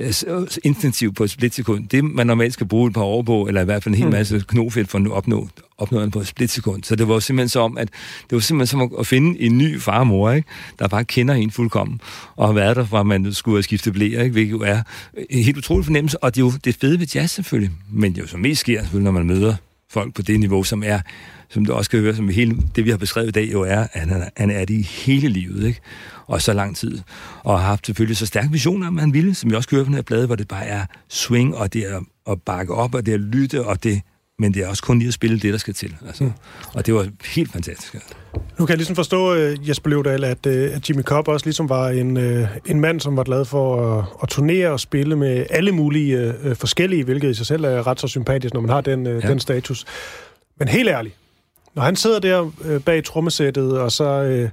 [0.00, 1.88] Øh, intensivt på et splitsekund.
[1.88, 4.06] Det, man normalt skal bruge et par år på, eller i hvert fald en hel
[4.06, 4.12] mm.
[4.12, 6.84] masse knofedt for at opnå, opnå den på et splitsekund.
[6.84, 7.88] Så det var simpelthen som, at
[8.22, 10.48] det var simpelthen som at finde en ny far og mor, ikke?
[10.78, 12.00] der bare kender en fuldkommen,
[12.36, 14.32] og har været der, fra man skulle have skiftet blære, ikke?
[14.32, 14.82] hvilket jo er
[15.30, 18.18] en helt utrolig fornemmelse, og det er jo det fede ved jazz selvfølgelig, men det
[18.18, 19.54] er jo som mest sker selvfølgelig, når man møder
[19.90, 21.00] folk på det niveau, som er,
[21.50, 23.86] som du også kan høre, som hele det, vi har beskrevet i dag, jo er,
[23.92, 25.80] at han, han er det i hele livet, ikke?
[26.26, 26.98] og så lang tid.
[27.44, 29.86] Og har haft selvfølgelig så stærke visioner, om han ville, som vi også kører på
[29.86, 33.06] den her plade, hvor det bare er swing, og det er at bakke op, og
[33.06, 34.00] det er at lytte, og det
[34.40, 35.96] men det er også kun lige at spille det, der skal til.
[36.06, 36.24] Altså.
[36.24, 36.32] Mm.
[36.74, 37.94] Og det var helt fantastisk.
[38.34, 41.68] Nu kan jeg ligesom forstå, uh, Jesper Løvdal, at, uh, at Jimmy Cobb også ligesom
[41.68, 45.46] var en, uh, en mand, som var glad for at, at turnere og spille med
[45.50, 49.06] alle mulige forskellige, hvilket i sig selv er ret så sympatisk, når man har den,
[49.06, 49.20] ja.
[49.20, 49.84] den status.
[50.58, 51.16] Men helt ærligt,
[51.74, 54.50] når han sidder der uh, bag trommesættet, og så uh,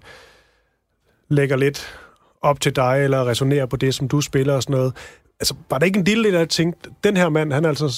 [1.30, 2.00] lægger lidt
[2.42, 4.94] op til dig, eller resonerer på det, som du spiller og sådan noget,
[5.40, 7.90] altså, var der ikke en lille der tænkte, den her mand, han har altså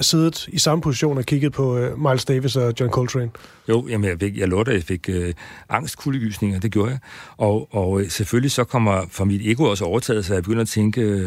[0.00, 3.30] siddet i samme position og kigget på uh, Miles Davis og John Coltrane?
[3.68, 5.30] Jo, jamen, jeg, fik, jeg lå jeg fik uh,
[5.68, 6.98] angstkuldegysninger, det gjorde jeg.
[7.36, 10.68] Og, og øh, selvfølgelig så kommer for mit ego også overtaget, så jeg begynder at
[10.68, 11.26] tænke,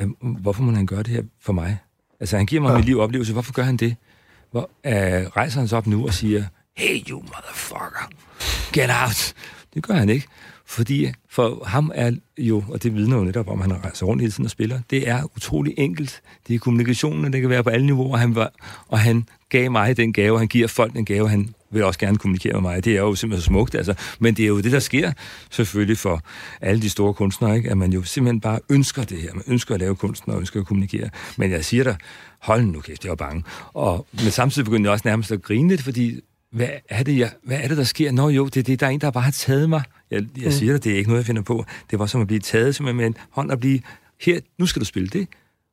[0.00, 1.78] uh, uh, hvorfor må han gøre det her for mig?
[2.20, 2.76] Altså, han giver mig ja.
[2.76, 3.96] mit liv oplevelse, hvorfor gør han det?
[4.54, 6.44] Hvor, øh, rejser han sig op nu og siger,
[6.76, 8.10] hey you motherfucker,
[8.72, 9.34] get out.
[9.74, 10.26] Det gør han ikke.
[10.66, 14.32] Fordi for ham er jo, og det vidner jo netop om, han rejser rundt hele
[14.32, 16.22] tiden og spiller, det er utrolig enkelt.
[16.48, 18.52] Det er kommunikationen, det kan være på alle niveauer, han var,
[18.88, 22.18] og han gav mig den gave, han giver folk den gave, han vil også gerne
[22.18, 22.84] kommunikere med mig.
[22.84, 23.94] Det er jo simpelthen så smukt, altså.
[24.18, 25.12] Men det er jo det, der sker
[25.50, 26.20] selvfølgelig for
[26.60, 27.70] alle de store kunstnere, ikke?
[27.70, 29.34] at man jo simpelthen bare ønsker det her.
[29.34, 31.10] Man ønsker at lave kunsten og ønsker at kommunikere.
[31.36, 31.96] Men jeg siger dig,
[32.38, 33.44] hold nu kæft, jeg var bange.
[33.72, 36.20] Og, men samtidig begyndte jeg også nærmest at grine lidt, fordi
[36.54, 38.12] hvad er det, jeg, hvad er det der sker?
[38.12, 39.82] Nå jo, det er det, der er en, der bare har taget mig.
[40.10, 40.50] Jeg, jeg mm.
[40.50, 41.64] siger dig, det er ikke noget, jeg finder på.
[41.90, 43.80] Det var som at blive taget simpelthen med en hånd og blive,
[44.20, 45.28] her, nu skal du spille det.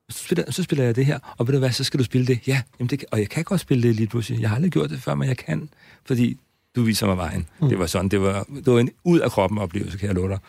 [0.09, 2.27] Så spiller, så spiller jeg det her, og ved du hvad, så skal du spille
[2.27, 2.47] det.
[2.47, 4.41] Ja, jamen det, og jeg kan godt spille det lige pludselig.
[4.41, 5.69] Jeg har aldrig gjort det før, men jeg kan,
[6.05, 6.37] fordi
[6.75, 7.47] du viser mig vejen.
[7.61, 7.69] Mm.
[7.69, 10.29] Det var sådan, det var, det var en ud af kroppen oplevelse, kan jeg love
[10.29, 10.39] dig.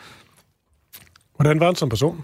[1.35, 2.23] Hvordan var han som person?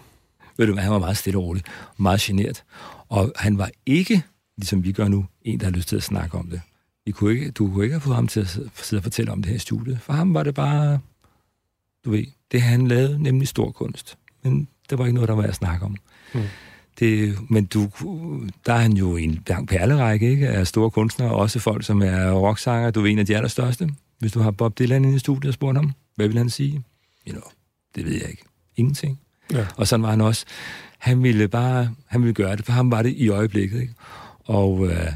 [0.58, 1.64] Ved du hvad, han var meget stille og rolig,
[1.98, 2.64] meget genert.
[3.10, 4.24] Og han var ikke,
[4.58, 6.62] ligesom vi gør nu, en, der har lyst til at snakke om det.
[7.10, 9.42] Vi kunne ikke, du kunne ikke have fået ham til at sidde og fortælle om
[9.42, 10.00] det her i studiet.
[10.02, 11.00] For ham var det bare,
[12.06, 14.18] du ved, det han lavede, nemlig stor kunst.
[14.44, 15.96] Men det var ikke noget, der var at snakke om.
[16.34, 16.42] Mm.
[17.00, 17.90] Det, men du,
[18.66, 22.32] der er han jo en lang perlerække ikke, af store kunstnere, også folk, som er
[22.32, 22.92] rocksanger.
[22.92, 23.90] Du er en af de allerstørste.
[24.20, 26.84] Hvis du har Bob Dylan inde i studiet og spurgt ham, hvad vil han sige?
[27.28, 27.50] You know,
[27.96, 28.44] det ved jeg ikke.
[28.76, 29.20] Ingenting.
[29.54, 29.66] Ja.
[29.78, 30.46] Og sådan var han også.
[30.98, 33.82] Han ville bare, han ville gøre det, for ham var det i øjeblikket.
[33.82, 33.94] Ikke?
[34.40, 35.12] Og, øh,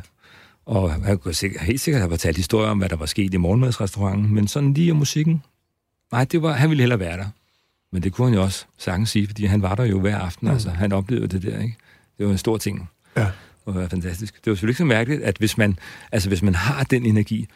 [0.66, 3.38] og han kunne sikkert, helt sikkert have fortalt historier om, hvad der var sket i
[3.38, 5.44] morgenmadsrestauranten, men sådan lige om musikken,
[6.12, 7.26] nej, det var, han ville hellere være der.
[7.92, 10.48] Men det kunne han jo også sagtens sige, fordi han var der jo hver aften.
[10.48, 10.54] Mm.
[10.54, 11.76] Altså, han oplevede det der, ikke?
[12.18, 12.90] Det var en stor ting.
[13.18, 13.28] Ja.
[13.66, 14.46] Det var fantastisk.
[14.46, 15.78] Det var selvfølgelig ikke så mærkeligt, at hvis man,
[16.12, 17.48] altså, hvis man har den energi,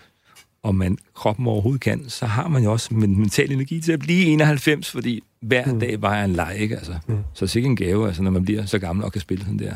[0.64, 4.00] og man kroppen overhovedet kan, så har man jo også en mental energi til at
[4.00, 5.80] blive 91, fordi hver mm.
[5.80, 6.76] dag var en leg, ikke?
[6.76, 7.18] Altså, mm.
[7.34, 9.74] Så sikkert en gave, altså, når man bliver så gammel og kan spille sådan der.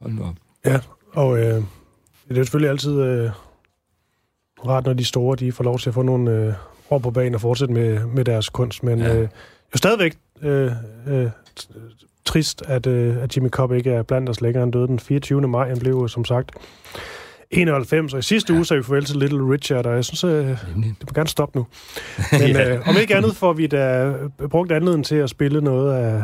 [0.00, 0.34] Hold nu op.
[0.64, 0.78] Ja,
[1.12, 1.64] og øh,
[2.30, 3.30] det er jo selvfølgelig altid øh,
[4.66, 6.52] rart, når de store de får lov til at få nogle øh,
[6.90, 9.16] år på banen og fortsætte med, med deres kunst, men ja.
[9.16, 9.28] øh,
[9.74, 10.72] jo stadigvæk øh,
[11.06, 11.30] øh,
[12.24, 14.60] trist, at, øh, at Jimmy Cobb ikke er blandt os længere.
[14.60, 15.48] Han døde den 24.
[15.48, 15.68] maj.
[15.68, 16.50] Han blev som sagt
[17.50, 18.56] 91, og i sidste ja.
[18.56, 20.56] uge sagde vi farvel til Little Richard, og jeg synes, øh, det
[21.02, 21.66] må gerne stoppe nu.
[22.40, 22.74] Men ja.
[22.74, 24.12] øh, om ikke andet får vi da
[24.50, 26.22] brugt anledningen til at spille noget af,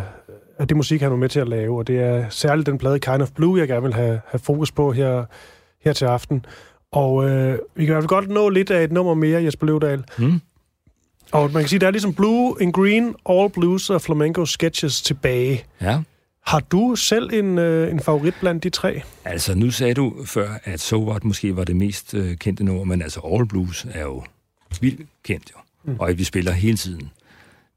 [0.59, 2.99] af det musik, han var med til at lave, og det er særligt den plade
[2.99, 5.25] Kind of Blue, jeg gerne vil have, have fokus på her,
[5.87, 6.45] her til aften.
[6.93, 9.67] Og øh, vi kan i hvert fald godt nå lidt af et nummer mere, Jesper
[9.67, 10.05] Løvdal.
[10.19, 10.41] Mm.
[11.33, 15.03] Og man kan sige, der er ligesom Blue and Green, All Blues og Flamenco Sketches
[15.03, 15.65] tilbage.
[15.81, 16.01] Ja.
[16.47, 19.03] Har du selv en, øh, en favorit blandt de tre?
[19.25, 22.85] Altså, nu sagde du før, at So What måske var det mest øh, kendte nummer,
[22.85, 24.25] men altså All Blues er jo
[24.81, 25.61] vildt kendt jo.
[25.85, 25.97] Mm.
[25.99, 27.11] Og at vi spiller hele tiden.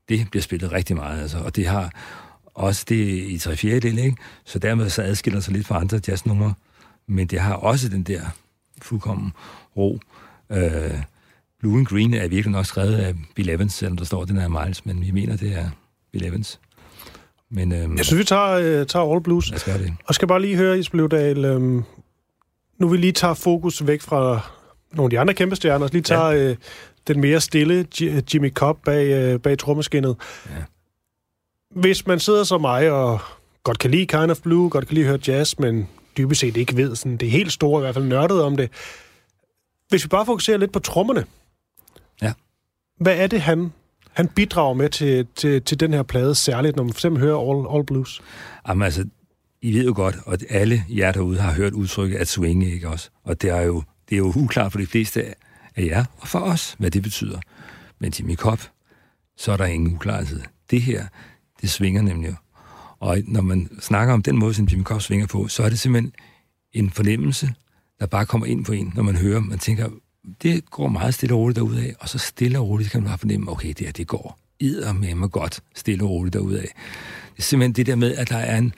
[0.10, 1.38] Det bliver spillet rigtig meget, altså.
[1.38, 1.92] Og det har
[2.54, 4.18] også det i tre fjerdedel, ikke?
[4.46, 6.54] Så dermed så adskiller sig lidt fra andre jazznumre.
[7.10, 8.22] Men det har også den der
[8.82, 9.34] fuldkommen
[9.78, 10.00] ro.
[10.52, 11.02] Øh,
[11.60, 14.48] Blue and Green er virkelig nok skrevet af Bill Evans, selvom der står den her
[14.48, 15.70] Miles, men vi mener, det er
[16.12, 16.60] Bill Evans.
[17.52, 19.52] Men, øhm, jeg synes, vi tager, øh, tager All Blues.
[19.52, 19.94] Jeg skal det.
[20.06, 21.84] Og skal bare lige høre, Jesper Løvdal, øhm,
[22.78, 24.42] nu vil vi lige tage fokus væk fra
[24.94, 26.50] nogle af de andre kæmpe stjerner, og lige tager ja.
[26.50, 26.56] øh,
[27.08, 27.88] den mere stille
[28.34, 30.16] Jimmy Cobb bag, øh, bag trommeskinnet.
[30.46, 30.64] Ja.
[31.76, 33.20] Hvis man sidder som mig og
[33.64, 36.78] godt kan lide Kind of Blue, godt kan lide høre jazz, men dybest set ikke
[36.78, 38.70] ved sådan, det er helt store, i hvert fald nørdet om det.
[39.90, 41.26] Hvis vi bare fokuserer lidt på trommerne,
[42.22, 42.34] ja.
[43.00, 43.72] hvad er det, han
[44.20, 47.52] han bidrager med til, til, til den her plade, særligt når man for eksempel hører
[47.52, 48.22] All, All Blues?
[48.68, 49.06] Jamen altså,
[49.62, 53.10] I ved jo godt, og alle jer derude har hørt udtrykket at swinge, ikke også?
[53.24, 55.26] Og det er jo, det er jo uklart for de fleste
[55.76, 57.40] af jer, og for os, hvad det betyder.
[58.00, 58.62] Men til Cobb,
[59.38, 60.42] så er der ingen uklarhed.
[60.72, 61.06] Det her,
[61.62, 62.36] det svinger nemlig.
[63.00, 65.80] Og når man snakker om den måde, som Jimmy Cobb svinger på, så er det
[65.80, 66.14] simpelthen
[66.74, 67.54] en fornemmelse,
[68.00, 69.40] der bare kommer ind på en, når man hører.
[69.40, 69.90] Man tænker,
[70.42, 73.18] det går meget stille og roligt derudad, og så stille og roligt kan man bare
[73.18, 74.38] fornemme, okay, det her, det går
[75.16, 76.62] mig godt stille og roligt derudad.
[76.62, 78.74] Det er simpelthen det der med, at der er en,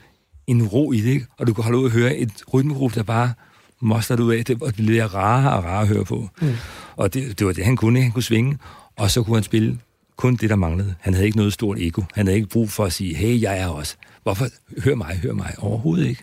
[0.46, 1.26] en ro i det, ikke?
[1.38, 3.32] og du kan holde ud og høre et rytmegruf, der bare
[3.80, 6.28] moster ud af det, og det bliver rarere og rarere at høre på.
[6.40, 6.54] Mm.
[6.96, 8.02] Og det, det var det, han kunne.
[8.02, 8.58] Han kunne svinge,
[8.96, 9.78] og så kunne han spille
[10.16, 10.94] kun det, der manglede.
[11.00, 12.02] Han havde ikke noget stort ego.
[12.14, 13.96] Han havde ikke brug for at sige, hey, jeg er også.
[14.22, 14.46] Hvorfor?
[14.84, 15.54] Hør mig, hør mig.
[15.58, 16.22] Overhovedet ikke.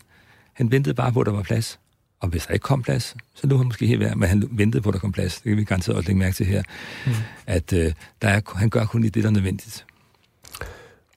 [0.54, 1.80] Han ventede bare på, at der var plads.
[2.22, 4.82] Og hvis der ikke kom plads, så lå han måske helt værd, men han ventede
[4.82, 5.36] på, at der kom plads.
[5.36, 6.64] Det kan vi garanteret også lægge mærke til her.
[7.06, 7.12] Mm.
[7.48, 9.86] At øh, der er, han gør kun lige det, der er nødvendigt.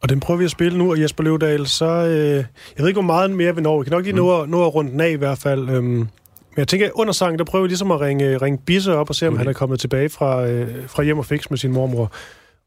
[0.02, 1.86] Og den prøver vi at spille nu, og Jesper Løvdal, så...
[1.86, 2.44] Øh, jeg
[2.78, 3.78] ved ikke, hvor meget mere vi når.
[3.78, 4.18] Vi kan nok lige mm.
[4.18, 5.70] nå, nå at runde den af i hvert fald.
[5.70, 6.08] Øhm, men
[6.56, 9.26] jeg tænker, under sangen, der prøver vi ligesom at ringe, ringe Bisse op og se,
[9.26, 9.38] om mm.
[9.38, 12.12] han er kommet tilbage fra, øh, fra hjem og fix med sin mormor.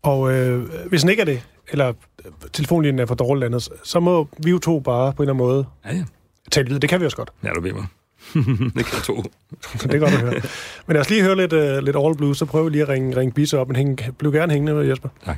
[0.06, 1.42] Og øh, hvis han ikke er det,
[1.72, 1.94] eller
[2.54, 5.48] telefonlinjen er for dårligt andet, så må vi jo to bare på en eller anden
[5.48, 6.04] måde ja, ja.
[6.52, 6.80] tale videre.
[6.80, 7.32] Det kan vi også godt.
[7.44, 7.86] Ja, du ved mig.
[8.76, 9.24] det kan jeg tro.
[9.82, 10.42] det er godt at høre.
[10.88, 12.90] Men lad os lige høre lidt, uh, lidt All Blues, så prøver vi lige at
[12.90, 15.10] ringe, ringe Bisse op, men hæng, bliv gerne hængende, Jesper.
[15.26, 15.38] Tak.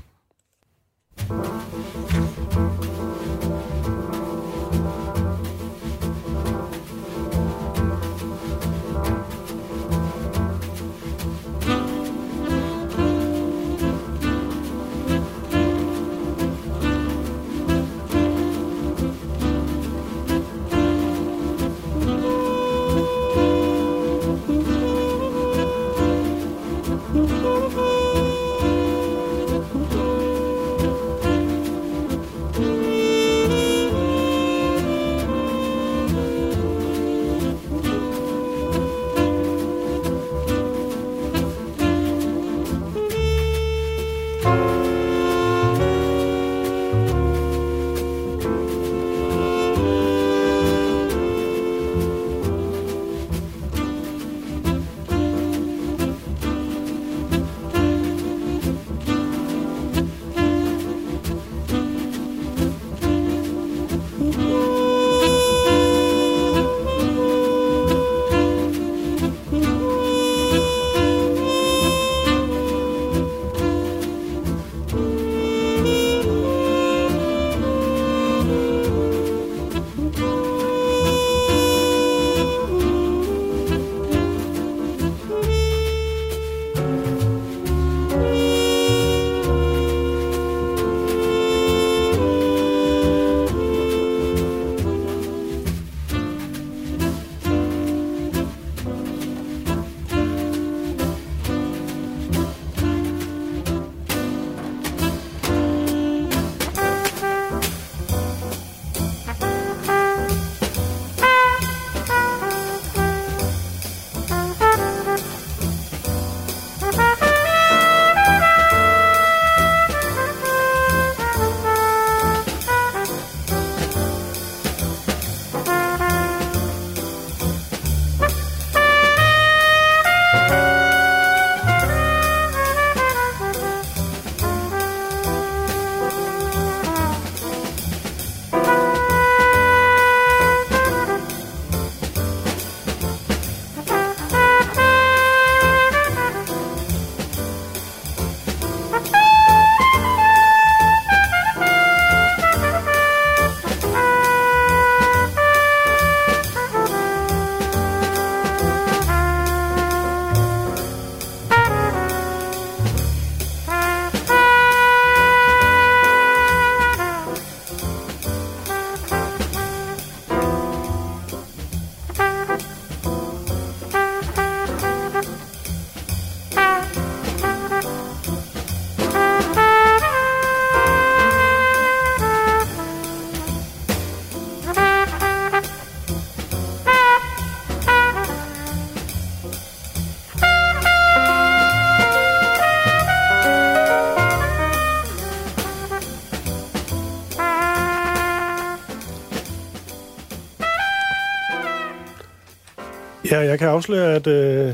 [203.38, 204.73] Ja, jeg kan afsløre, at, øh,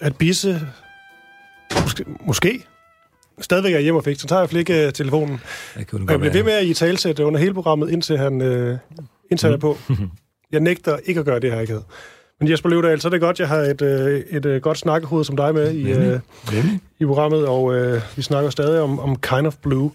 [0.00, 0.60] at Bisse
[1.82, 2.62] måske, måske
[3.40, 5.40] stadigvæk er hjemme og fik, så tager jeg flik øh, telefonen.
[5.76, 8.40] Jeg, kunne og jeg bliver ved med at i talsætte under hele programmet, indtil han
[8.40, 8.78] øh,
[9.30, 9.58] indtil mm.
[9.58, 9.76] på.
[10.52, 11.78] Jeg nægter ikke at gøre det her, ikke
[12.40, 15.24] Men Jesper Løvdahl, så er det godt, jeg har et, øh, et øh, godt snakkehoved
[15.24, 16.20] som dig med i, øh,
[17.00, 19.90] i programmet, og øh, vi snakker stadig om, om Kind of Blue.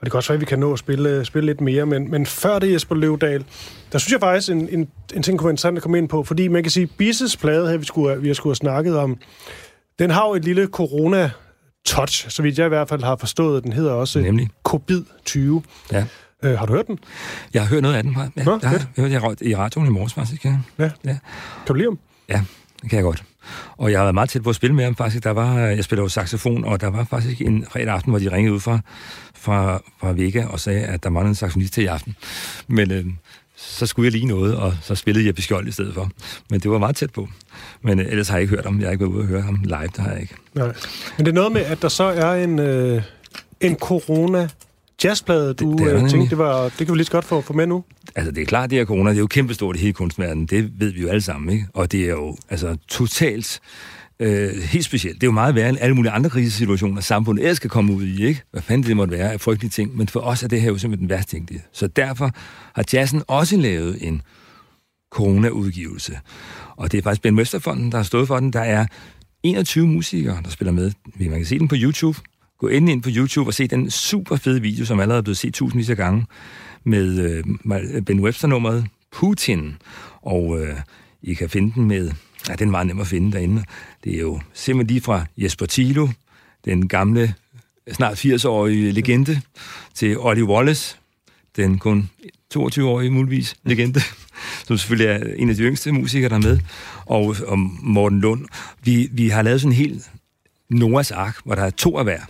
[0.00, 2.10] Og det kan også være, at vi kan nå at spille, spille lidt mere, men,
[2.10, 3.44] men før det, Jesper Løvdal,
[3.92, 6.24] der synes jeg faktisk, en, en, en ting kunne være interessant at komme ind på,
[6.24, 9.16] fordi man kan sige, Bisses plade her, vi, skulle, vi har skulle have snakket om,
[9.98, 11.30] den har jo et lille corona
[11.84, 13.64] touch, så vidt jeg i hvert fald har forstået.
[13.64, 14.48] Den hedder også Nemlig?
[14.68, 15.38] Covid-20.
[15.92, 16.04] Ja.
[16.42, 16.98] Øh, har du hørt den?
[17.54, 18.16] Jeg har hørt noget af den.
[18.36, 20.44] Ja, Nå, jeg har jeg i radioen i morges, faktisk.
[20.44, 20.58] Ja.
[20.78, 20.90] Ja.
[21.04, 21.18] ja.
[21.66, 21.98] Kan du lide ham?
[22.28, 22.42] Ja,
[22.82, 23.24] det kan jeg godt.
[23.76, 25.24] Og jeg har været meget tæt på at spille med ham, faktisk.
[25.24, 28.32] Der var, jeg spiller jo saxofon, og der var faktisk en fredag aften, hvor de
[28.32, 28.78] ringede ud fra,
[29.34, 32.16] fra, fra Vega og sagde, at der manglede en saxofonist til i aften.
[32.68, 33.04] Men øh,
[33.56, 36.10] så skulle jeg lige noget, og så spillede jeg Skjold i stedet for.
[36.50, 37.28] Men det var meget tæt på.
[37.82, 38.80] Men øh, ellers har jeg ikke hørt ham.
[38.80, 40.34] Jeg har ikke været ude og høre ham live, det har jeg ikke.
[40.54, 40.66] Nej.
[41.16, 43.02] Men det er noget med, at der så er en, øh,
[43.60, 44.48] en corona
[45.04, 47.40] jazzplade, du det, det øh, tænkte, det, var, det kan vi lige så godt få,
[47.40, 47.84] få med nu?
[48.16, 50.46] Altså, det er klart, det her corona, det er jo kæmpestort i hele kunstverdenen.
[50.46, 51.66] Det ved vi jo alle sammen, ikke?
[51.74, 53.60] Og det er jo altså totalt
[54.20, 55.14] øh, helt specielt.
[55.14, 58.02] Det er jo meget værre end alle mulige andre krisesituationer, samfundet ellers skal komme ud
[58.02, 58.42] i, ikke?
[58.50, 59.96] Hvad fanden det måtte være af frygtelige ting.
[59.96, 61.48] Men for os er det her jo simpelthen den værste ting.
[61.72, 62.30] Så derfor
[62.74, 64.22] har jazzen også lavet en
[65.12, 66.18] corona-udgivelse.
[66.76, 68.52] Og det er faktisk Ben Westerfonden, der har stået for den.
[68.52, 68.86] Der er
[69.42, 70.92] 21 musikere, der spiller med.
[71.18, 72.18] Man kan se den på YouTube.
[72.60, 75.38] Gå endelig ind på YouTube og se den super fede video, som allerede er blevet
[75.38, 76.26] set tusindvis af gange,
[76.84, 79.76] med øh, Ben Webster-nummeret Putin.
[80.22, 80.76] Og øh,
[81.22, 82.12] I kan finde den med...
[82.48, 83.64] Ja, den var nem at finde derinde.
[84.04, 86.08] Det er jo simpelthen lige fra Jesper Tilo,
[86.64, 87.34] den gamle,
[87.92, 89.40] snart 80-årige legende,
[89.94, 90.96] til Ollie Wallace,
[91.56, 92.10] den kun
[92.54, 94.00] 22-årige muligvis legende,
[94.66, 96.58] som selvfølgelig er en af de yngste musikere, der er med,
[97.06, 98.46] og, og Morten Lund.
[98.84, 100.10] Vi, vi har lavet sådan en helt
[100.68, 102.20] Noahs ark, hvor der er to af hver.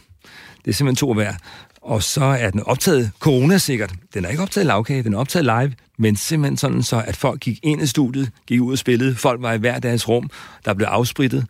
[0.65, 1.35] Det er simpelthen to af hver.
[1.83, 3.93] Og så er den optaget corona-sikkert.
[4.15, 7.41] Den er ikke optaget lavkage, den er optaget live, men simpelthen sådan så, at folk
[7.41, 10.31] gik ind i studiet, gik ud og spillede, folk var i hver deres rum,
[10.65, 11.47] der blev afsprittet,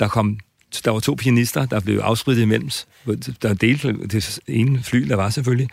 [0.00, 0.38] der kom
[0.84, 2.70] der var to pianister, der blev afsprittet imellem.
[3.42, 5.68] Der delte det ene fly, der var selvfølgelig.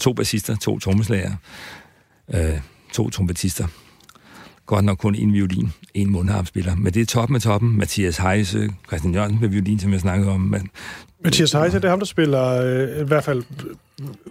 [0.00, 1.32] To bassister, to trommeslager,
[2.34, 2.60] øh,
[2.92, 3.66] to trompetister.
[4.66, 6.74] Godt nok kun en violin, en mundharpspiller.
[6.74, 7.78] Men det er toppen med toppen.
[7.78, 10.40] Mathias Heise, Christian Jørgensen med violin, som jeg snakkede om.
[10.40, 10.70] Men,
[11.26, 13.42] Mathias Heise, det er ham, der spiller øh, i hvert fald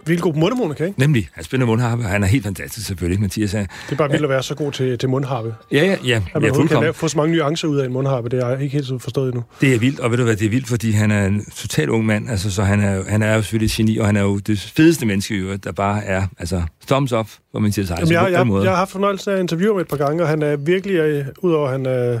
[0.06, 1.00] Vildt god mundharmonika, ikke?
[1.00, 1.28] Nemlig.
[1.32, 3.50] Han spiller mundharpe, han er helt fantastisk selvfølgelig, Mathias.
[3.50, 5.54] Det er bare vildt at være så god til, til mundharpe.
[5.72, 6.22] Ja, ja, ja.
[6.34, 8.48] At man ja, kan lave, få så mange nuancer ud af en mundharpe, det er
[8.48, 9.44] jeg ikke helt så forstået endnu.
[9.60, 11.90] Det er vildt, og ved du hvad, det er vildt, fordi han er en total
[11.90, 14.22] ung mand, altså, så han er, han er jo selvfølgelig et geni, og han er
[14.22, 17.96] jo det fedeste menneske, der bare er, altså, thumbs up, hvor man siger sig.
[17.98, 20.28] Jamen, jeg, jeg, jeg, har haft fornøjelsen af at interviewe ham et par gange, og
[20.28, 22.20] han er virkelig, øh, udover at han er,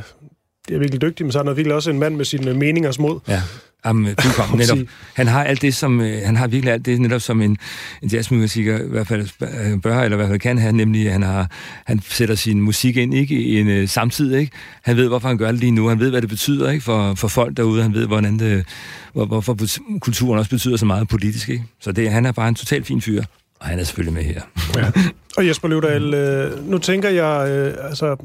[0.72, 3.20] er virkelig dygtig, men så er han virkelig også en mand med sine meningers mod.
[3.28, 3.42] Ja.
[3.86, 4.58] Jamen, fuldkommen.
[4.60, 4.78] Netop.
[5.14, 7.58] Han har alt det, som, øh, han har virkelig alt det, netop som en,
[8.02, 11.22] en jazzmusiker i hvert fald øh, bør, eller i hvert fald kan have, nemlig han,
[11.22, 11.50] har,
[11.86, 14.34] han sætter sin musik ind ikke, i en uh, samtid.
[14.34, 14.52] Ikke?
[14.82, 15.88] Han ved, hvorfor han gør det lige nu.
[15.88, 17.82] Han ved, hvad det betyder ikke, for, for folk derude.
[17.82, 18.66] Han ved, hvordan det,
[19.12, 19.56] hvor, hvorfor
[20.00, 21.48] kulturen også betyder så meget politisk.
[21.48, 21.64] Ikke?
[21.80, 23.22] Så det, han er bare en totalt fin fyr.
[23.60, 24.40] Og han er selvfølgelig med her.
[24.76, 24.90] Ja.
[25.36, 28.16] Og Jesper Løvdahl, øh, nu tænker jeg, øh, altså,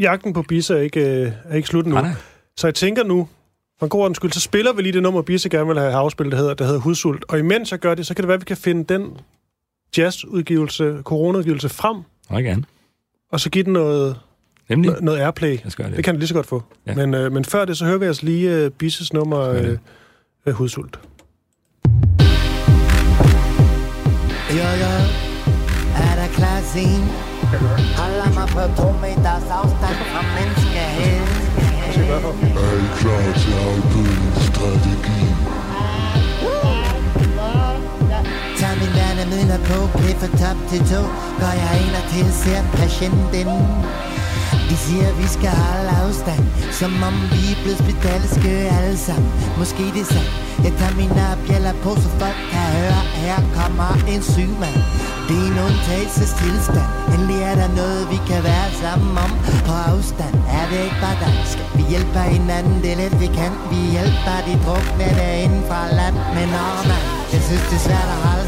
[0.00, 1.96] jagten på Bisse er ikke, øh, er ikke slut nu.
[1.96, 2.14] Ah,
[2.56, 3.28] så jeg tænker nu,
[3.80, 5.92] for en god ordens skyld, så spiller vi lige det nummer, Bisse gerne vil have
[5.92, 7.24] afspillet, der hedder, der hedder Hudsult.
[7.28, 9.16] Og imens jeg gør det, så kan det være, at vi kan finde den
[9.96, 11.96] jazzudgivelse, coronaudgivelse frem.
[12.28, 12.64] Og gerne.
[13.32, 14.20] Og så give den noget,
[14.68, 14.92] Nemlig.
[15.00, 15.58] noget airplay.
[15.64, 15.92] Det.
[15.96, 16.62] det kan det lige så godt få.
[16.86, 16.94] Ja.
[16.94, 19.76] Men, øh, men før det, så hører vi altså lige øh, Bisses nummer øh,
[20.46, 21.00] øh, Hudsult.
[24.50, 24.94] Ja, ja.
[26.04, 27.06] Er der klar scene?
[28.00, 31.29] Holder mig på to meters afstand fra menneskeheden.
[32.10, 35.20] Er I klar til afbødningsstrategi?
[38.60, 41.02] Tag min værnemidler på, piffer top til to
[41.40, 43.48] Går jeg ind og tilser patienten
[44.70, 46.44] vi siger, vi skal holde afstand.
[46.80, 49.30] Som om vi er blevet spedalske alle sammen.
[49.60, 50.32] Måske det er sandt.
[50.64, 51.12] Jeg tager min
[51.46, 54.80] bjæller på, så folk kan høre Her kommer en syg mand
[55.28, 56.90] Det er en undtagelsestilstand.
[57.12, 59.32] Endelig er der noget, vi kan være sammen om.
[59.68, 63.52] På afstand er det ikke bare dansk Vi hjælper hinanden, det er lidt vi kan.
[63.72, 67.02] Vi hjælper de drukne derinde fra land Men når man,
[67.32, 68.39] jeg synes det er svært at holde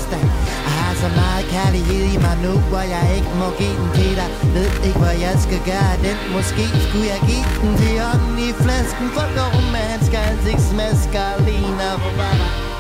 [1.03, 4.29] så meget kærlighed i mig nu Hvor jeg ikke må give den til dig.
[4.55, 6.17] Ved ikke hvad jeg skal gøre den.
[6.37, 11.95] Måske skulle jeg give den til ånden i flasken For går med hans ansigtsmasker ligner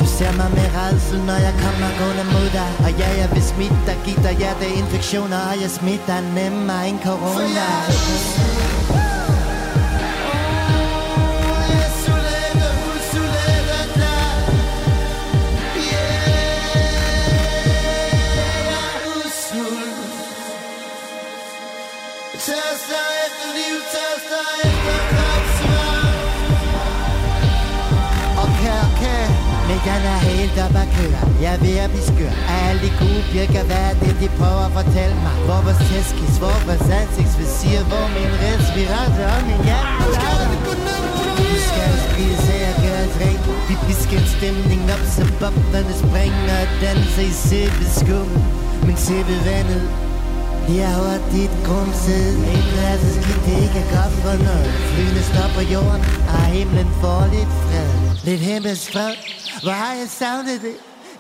[0.01, 2.71] du ser mig med redsel, når jeg kommer gående mod dig.
[2.85, 7.35] Og ja, jeg vil smitte dig, give dig hjerteinfektioner Og jeg smitter nemmere end corona.
[7.37, 8.52] For jeg
[30.43, 30.89] helt op at
[31.43, 32.35] Jeg er ved at blive skør.
[32.63, 35.35] Alle de gode birker, hvad er det, de prøver at fortælle mig?
[35.47, 40.55] Hvor vores tæskis hvor vores ansigtsvisir Hvor min respirator og min hjerte
[41.39, 45.95] Du skal spille, så jeg gør et rent Vi pisker en stemning op, så boblerne
[46.03, 48.29] springer Og danser i sæbe skum
[48.87, 49.85] Men sæbe vandet
[50.69, 52.37] jeg har dit grumsede.
[52.55, 54.71] En klasse skidt, det ikke er godt for noget.
[54.91, 56.03] Flyene stopper jorden,
[56.35, 57.91] og himlen får lidt fred.
[58.25, 59.15] Lidt himmelsk fred
[59.65, 60.77] hvor har jeg savnet det?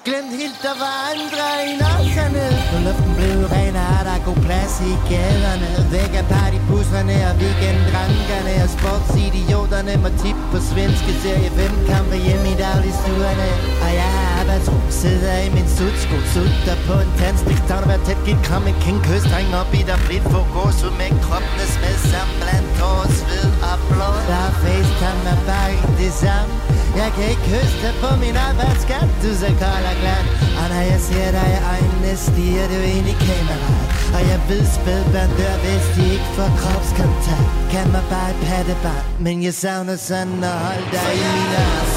[0.06, 2.58] Glemt helt, der var andre end os hernede.
[2.72, 5.68] Når luften blev ren, er der god plads i gaderne.
[5.94, 12.46] Væk af partybusserne og weekenddrankerne Og sportsidioterne må tip på svenske serie 5 kampe hjemme
[12.54, 13.48] i dagligstuerne
[13.84, 18.20] Og jeg har arbejdsro, sidder i min sudsko Sutter på en tandstik, tavner være tæt,
[18.26, 21.66] giv kram en king Kys, dreng op i der blidt for gås ud med kroppene
[21.74, 26.81] smed sammen Blandt tår, sved og blod Der er facetime er bare ikke det samme
[27.00, 30.26] jeg kan ikke høste på min arbejdsskat Du så kold og glat
[30.60, 33.86] Og når jeg ser dig i øjnene Stiger du ind i kameraet.
[34.16, 37.50] Og jeg ved spædbørn dør, hvis de ikke får kropskontakt.
[37.72, 41.94] Kan man bare et pattebarn Men jeg savner sådan at holde dig i mine arms.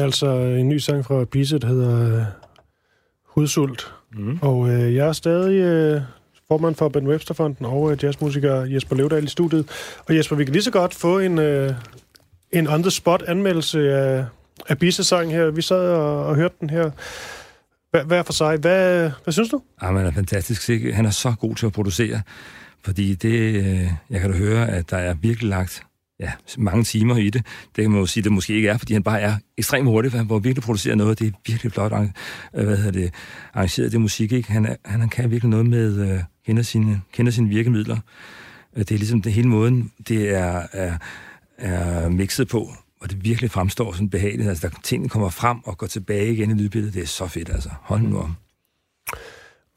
[0.06, 2.24] altså en ny sang fra Blizzard, der hedder øh,
[3.24, 3.92] Hudsult.
[4.12, 4.38] Mm.
[4.42, 6.00] Og øh, jeg er stadig øh,
[6.48, 9.70] formand for Ben Webster-fonden og øh, jazzmusiker Jesper Levdal i studiet.
[10.08, 11.72] Og Jesper, vi kan lige så godt få en, øh,
[12.52, 14.24] en on-the-spot anmeldelse af,
[14.68, 15.50] af Bisse-sangen her.
[15.50, 16.90] Vi sad og, og hørte den her
[17.90, 18.56] hver, hver for sig.
[18.56, 19.62] Hvad, hvad synes du?
[19.82, 20.94] Jamen, han er fantastisk sikker.
[20.94, 22.22] Han er så god til at producere,
[22.84, 25.82] fordi det, øh, jeg kan da høre, at der er virkelig lagt
[26.20, 27.46] ja, mange timer i det.
[27.76, 30.10] Det kan man jo sige, det måske ikke er, fordi han bare er ekstremt hurtig,
[30.10, 31.18] for han får virkelig produceret noget.
[31.18, 33.14] Det er virkelig flot øh, hvad hedder det,
[33.54, 34.32] arrangeret det musik.
[34.32, 34.52] Ikke?
[34.52, 37.96] Han, er, han kan virkelig noget med, øh, kender, sine, kender sine virkemidler.
[38.76, 40.98] Øh, det er ligesom det hele måden, det er, er,
[41.58, 44.48] er mixet på, og det virkelig fremstår sådan behageligt.
[44.48, 46.94] Altså, der tingene kommer frem og går tilbage igen i lydbilledet.
[46.94, 47.70] Det er så fedt, altså.
[47.80, 48.36] Hold nu om.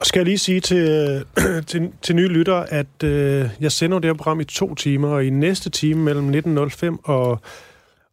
[0.00, 3.98] Og skal jeg lige sige til, øh, til, til nye lyttere, at øh, jeg sender
[3.98, 7.40] det her program i to timer, og i næste time mellem 19.05 og,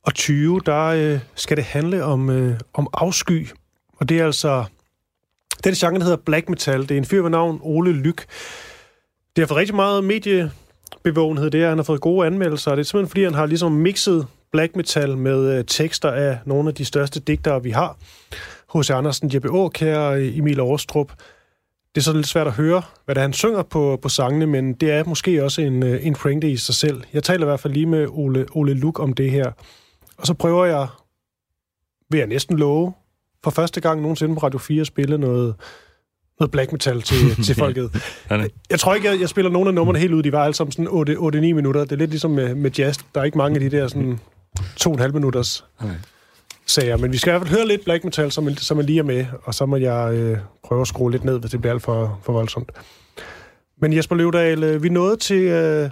[0.04, 3.48] og 20, der øh, skal det handle om, øh, om afsky.
[3.98, 4.66] Og det er altså...
[5.64, 6.82] Den genre, der hedder black metal.
[6.82, 8.26] Det er en fyr ved navn Ole Lyk.
[9.36, 12.84] Det har fået rigtig meget mediebevågenhed, det er, han har fået gode anmeldelser, det er
[12.84, 16.86] simpelthen, fordi han har ligesom mixet black metal med øh, tekster af nogle af de
[16.86, 17.98] største digtere, vi har.
[18.76, 18.90] H.C.
[18.90, 21.12] Andersen, Jeppe Aukær, Emil Aarstrup,
[21.98, 24.46] det er så lidt svært at høre, hvad det er, han synger på, på sangene,
[24.46, 27.04] men det er måske også en, en pointe i sig selv.
[27.14, 29.52] Jeg taler i hvert fald lige med Ole, Ole Luk om det her.
[30.18, 30.88] Og så prøver jeg,
[32.10, 32.94] vil jeg næsten love,
[33.44, 35.56] for første gang nogensinde på Radio 4 at spille noget,
[36.40, 37.92] noget black metal til, til folket.
[38.70, 40.24] jeg tror ikke, jeg, jeg spiller nogen af numrene helt ud.
[40.24, 41.82] De var alle sammen sådan 8-9 minutter.
[41.82, 43.00] Det er lidt ligesom med, med jazz.
[43.16, 44.20] Der er ikke mange af de der sådan
[44.60, 45.96] 2,5 minutters okay
[46.68, 46.98] sager.
[46.98, 49.04] Men vi skal i hvert fald høre lidt black metal, som, som er lige er
[49.04, 51.84] med, og så må jeg øh, prøve at skrue lidt ned, hvis det bliver alt
[51.84, 52.72] for, for voldsomt.
[53.82, 55.90] Men Jesper Løvdal, øh, vi nåede til, øh,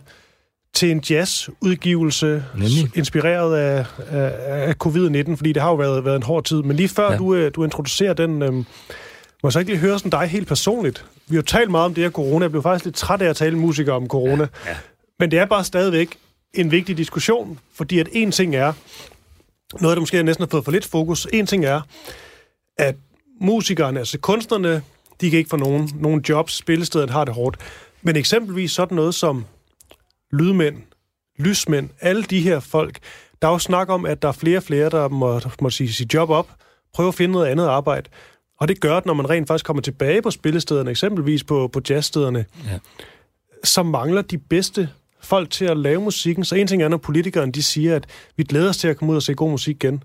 [0.73, 2.97] til en jazzudgivelse, Nemlig.
[2.97, 4.31] inspireret af, af,
[4.67, 6.61] af covid-19, fordi det har jo været, været en hård tid.
[6.61, 7.17] Men lige før ja.
[7.17, 8.63] du, øh, du introducerer den, øh, må
[9.43, 11.05] jeg så ikke lige høre sådan dig helt personligt?
[11.27, 12.43] Vi har jo talt meget om det her corona.
[12.43, 14.47] Jeg blev faktisk lidt træt af at tale musikere om corona.
[14.65, 14.69] Ja.
[14.69, 14.75] Ja.
[15.19, 16.17] Men det er bare stadigvæk
[16.53, 18.73] en vigtig diskussion, fordi at en ting er,
[19.81, 21.27] noget, der måske næsten har fået for lidt fokus.
[21.33, 21.81] En ting er,
[22.77, 22.95] at
[23.41, 24.81] musikerne, altså kunstnerne,
[25.21, 27.57] de kan ikke få nogen, nogen jobs, spillestedet har det hårdt.
[28.01, 29.45] Men eksempelvis sådan noget som
[30.31, 30.77] lydmænd,
[31.39, 32.99] lysmænd, alle de her folk,
[33.41, 35.93] der er jo snak om, at der er flere og flere, der må, må sige
[35.93, 36.49] sit job op,
[36.93, 38.09] prøve at finde noget andet arbejde.
[38.59, 41.81] Og det gør, at når man rent faktisk kommer tilbage på spillestederne, eksempelvis på, på
[41.89, 42.79] jazzstederne, ja.
[43.63, 44.89] så mangler de bedste
[45.25, 46.45] folk til at lave musikken.
[46.45, 48.07] Så en ting er, når politikerne de siger, at
[48.37, 50.03] vi glæder os til at komme ud og se god musik igen.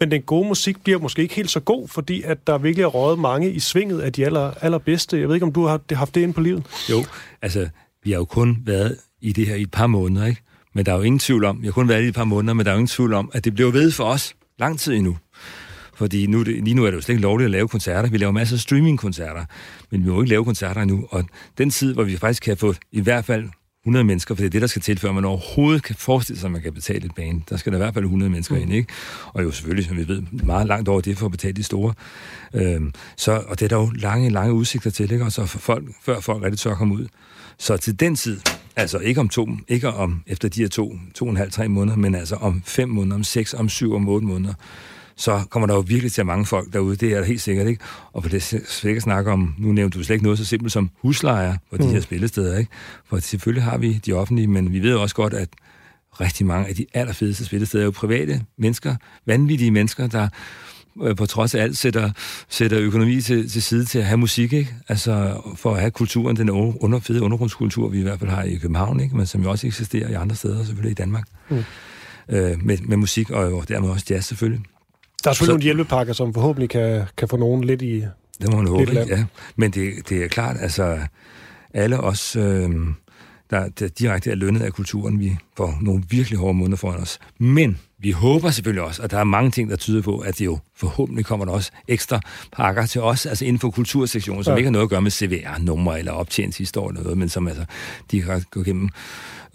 [0.00, 2.86] Men den gode musik bliver måske ikke helt så god, fordi at der virkelig er
[2.86, 5.20] røget mange i svinget af de aller, allerbedste.
[5.20, 6.86] Jeg ved ikke, om du har haft det ind på livet?
[6.90, 7.04] Jo,
[7.42, 7.68] altså,
[8.04, 10.42] vi har jo kun været i det her i et par måneder, ikke?
[10.74, 12.54] Men der er jo ingen tvivl om, jeg har kun været i et par måneder,
[12.54, 14.94] men der er jo ingen tvivl om, at det bliver ved for os lang tid
[14.94, 15.16] endnu.
[15.94, 18.10] Fordi nu, lige nu er det jo slet ikke lovligt at lave koncerter.
[18.10, 19.44] Vi laver masser af streamingkoncerter,
[19.90, 21.06] men vi må ikke lave koncerter endnu.
[21.10, 21.24] Og
[21.58, 23.48] den tid, hvor vi faktisk kan få i hvert fald
[23.84, 26.48] 100 mennesker, for det er det, der skal til, før man overhovedet kan forestille sig,
[26.48, 27.42] at man kan betale et bane.
[27.50, 28.62] Der skal der i hvert fald 100 mennesker mm.
[28.62, 28.92] ind, ikke?
[29.26, 31.94] Og jo selvfølgelig, som vi ved, meget langt over det for at betale de store.
[32.54, 35.24] Øhm, så, og det er der jo lange, lange udsigter til, ikke?
[35.24, 37.06] Og så for folk, før folk rigtig tør komme ud.
[37.58, 38.40] Så til den tid,
[38.76, 41.68] altså ikke om to, ikke om efter de her to, to og en halv, tre
[41.68, 44.54] måneder, men altså om fem måneder, om seks, om syv, om otte måneder,
[45.18, 47.84] så kommer der jo virkelig til mange folk derude, det er helt sikkert, ikke?
[48.12, 50.72] Og for det skal ikke snakke om, nu nævnte du slet ikke noget så simpelt
[50.72, 51.90] som huslejer på de mm.
[51.90, 52.70] her spillesteder, ikke?
[53.08, 55.48] For selvfølgelig har vi de offentlige, men vi ved også godt, at
[56.20, 58.96] rigtig mange af de allerfedeste spillesteder er jo private mennesker,
[59.26, 60.28] vanvittige mennesker, der
[61.02, 62.10] øh, på trods af alt sætter,
[62.48, 64.74] sætter økonomi til, til side til at have musik, ikke?
[64.88, 68.54] Altså for at have kulturen, den under, fede undergrundskultur, vi i hvert fald har i
[68.54, 69.16] København, ikke?
[69.16, 71.24] men som jo også eksisterer i andre steder, selvfølgelig i Danmark.
[71.50, 71.64] Mm.
[72.28, 74.60] Øh, med, med musik og jo dermed også jazz selvfølgelig.
[75.24, 78.04] Der er selvfølgelig så, nogle hjælpepakker, som forhåbentlig kan, kan få nogen lidt i
[78.42, 79.24] Det må man håbe, ja.
[79.56, 80.98] Men det, det er klart, altså
[81.74, 82.36] alle os...
[82.36, 82.70] Øh,
[83.50, 85.20] der, der direkte er lønnet af kulturen.
[85.20, 87.18] Vi får nogle virkelig hårde måneder foran os.
[87.38, 90.44] Men vi håber selvfølgelig også, og der er mange ting, der tyder på, at det
[90.44, 92.20] jo forhåbentlig kommer der også ekstra
[92.52, 94.56] pakker til os, altså inden for kultursektionen, som ja.
[94.56, 97.64] ikke har noget at gøre med CVR-numre eller optjent år eller noget, men som altså
[98.10, 98.88] de kan gå igennem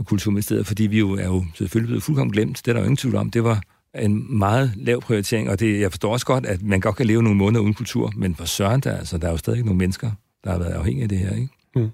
[0.06, 2.58] kulturministeriet, fordi vi jo er jo selvfølgelig blevet fuldkommen glemt.
[2.58, 3.32] Det er der jo ingen tvivl om.
[3.32, 3.62] Det var
[4.00, 7.24] en meget lav prioritering, og det, jeg forstår også godt, at man godt kan leve
[7.24, 10.12] nogle måneder uden kultur, men for søren der, altså, der er jo stadig nogle mennesker,
[10.44, 11.48] der har været afhængige af det her, ikke?
[11.76, 11.90] Mm.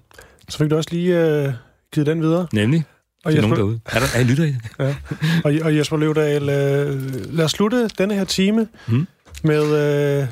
[0.48, 1.52] Så fik du også lige øh,
[1.94, 2.46] givet den videre.
[2.52, 2.84] Nemlig.
[3.24, 3.80] Og Jesper, nogen derude.
[3.86, 4.58] Er der, er I lytter i det?
[4.78, 4.96] ja.
[5.44, 9.06] Og, og Jesper Løvdal, øh, lad os slutte denne her time mm.
[9.44, 10.28] med, øh,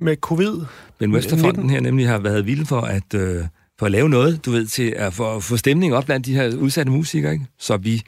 [0.00, 0.64] med covid.
[0.98, 3.44] Ben Westerfonden her nemlig har været vild for at, øh,
[3.78, 6.56] for at lave noget, du ved, til at få, få stemning op blandt de her
[6.56, 7.46] udsatte musikere, ikke?
[7.58, 8.02] Så vi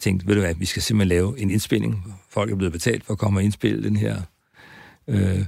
[0.00, 2.04] tænkte, ved du hvad, vi skal simpelthen lave en indspilning.
[2.36, 4.16] Folk er blevet betalt for at komme og indspille den her
[5.08, 5.44] øh,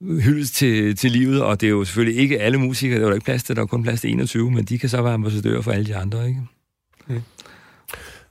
[0.00, 3.14] hyldest til, til livet, og det er jo selvfølgelig ikke alle musikere, der er jo
[3.14, 5.62] ikke plads til, der er kun plads til 21, men de kan så være ambassadører
[5.62, 6.40] for alle de andre, ikke?
[7.06, 7.22] Mm.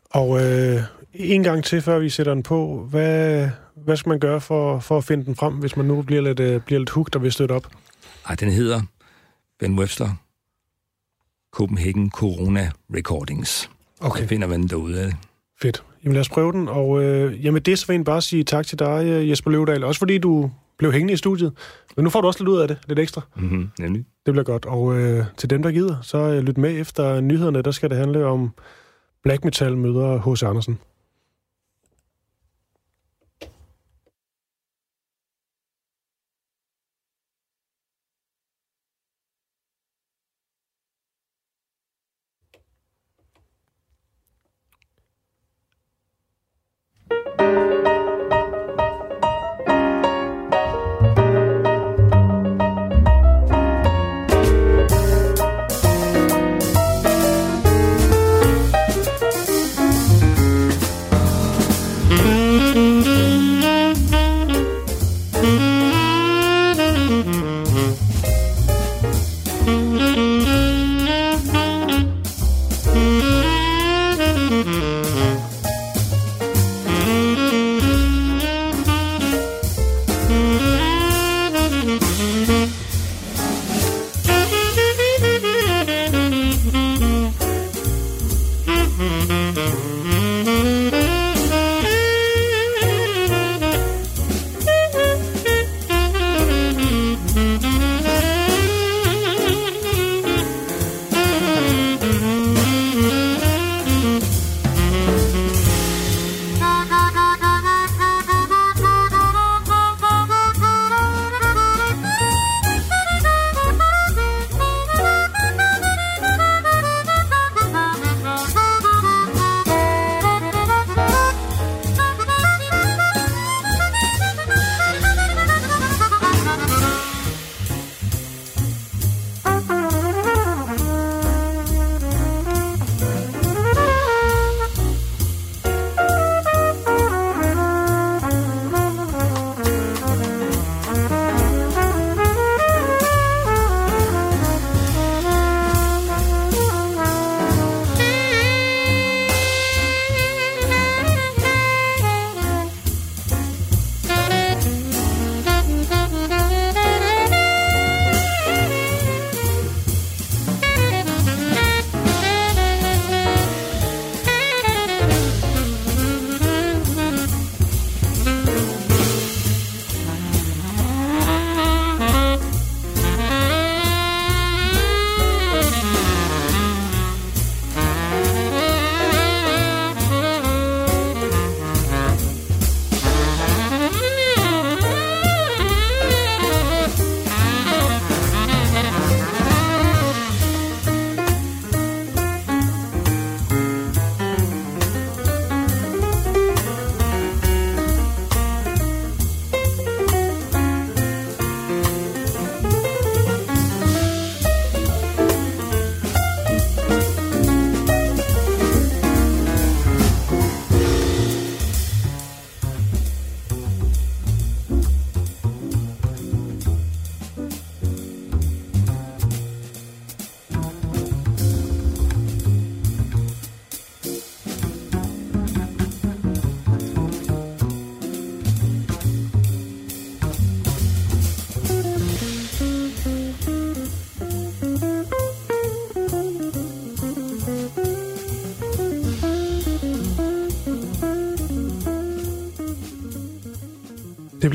[0.09, 0.81] Og øh,
[1.13, 4.97] en gang til, før vi sætter den på, hvad, hvad skal man gøre for, for
[4.97, 7.31] at finde den frem, hvis man nu bliver lidt, øh, bliver lidt hooked og vil
[7.31, 7.67] støtte op?
[8.29, 8.81] Ej, den hedder
[9.59, 10.09] Ben Webster
[11.51, 13.69] Copenhagen Corona Recordings.
[13.99, 14.21] Okay.
[14.21, 15.15] Så finder man derude af det.
[15.61, 15.83] Fedt.
[16.03, 18.67] Jamen lad os prøve den, og øh, jamen det så vil jeg bare sige tak
[18.67, 21.53] til dig, øh, Jesper Løvdal, også fordi du blev hængende i studiet.
[21.95, 23.21] Men nu får du også lidt ud af det, lidt ekstra.
[23.35, 24.05] Mm-hmm, nemlig.
[24.25, 24.65] Det bliver godt.
[24.65, 27.61] Og øh, til dem, der gider, så øh, lyt med efter nyhederne.
[27.61, 28.51] Der skal det handle om
[29.23, 30.43] Black Metal møder H.C.
[30.43, 30.79] Andersen.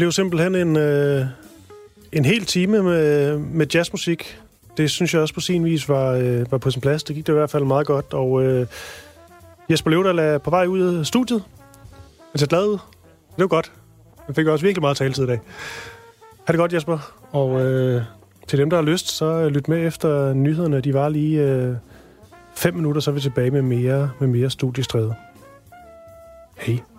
[0.03, 1.27] Blev simpelthen en, øh,
[2.13, 4.41] en hel time med, med jazzmusik.
[4.77, 7.03] Det synes jeg også på sin vis var, øh, var på sin plads.
[7.03, 8.15] Det gik det i hvert fald meget godt.
[8.15, 8.67] Og øh,
[9.71, 11.43] Jesper Løvdahl er på vej ud af studiet.
[12.33, 12.73] Han ser glad ud.
[12.73, 13.73] Det var godt.
[14.27, 15.41] Han fik også virkelig meget taletid i dag.
[16.45, 17.15] Ha' det godt, Jesper.
[17.33, 18.03] Og øh,
[18.49, 20.81] til dem, der har lyst, så øh, lyt med efter nyhederne.
[20.81, 21.75] De var lige øh,
[22.55, 25.15] fem minutter, så er vi tilbage med mere, med mere studiestræde.
[26.59, 26.92] Hej.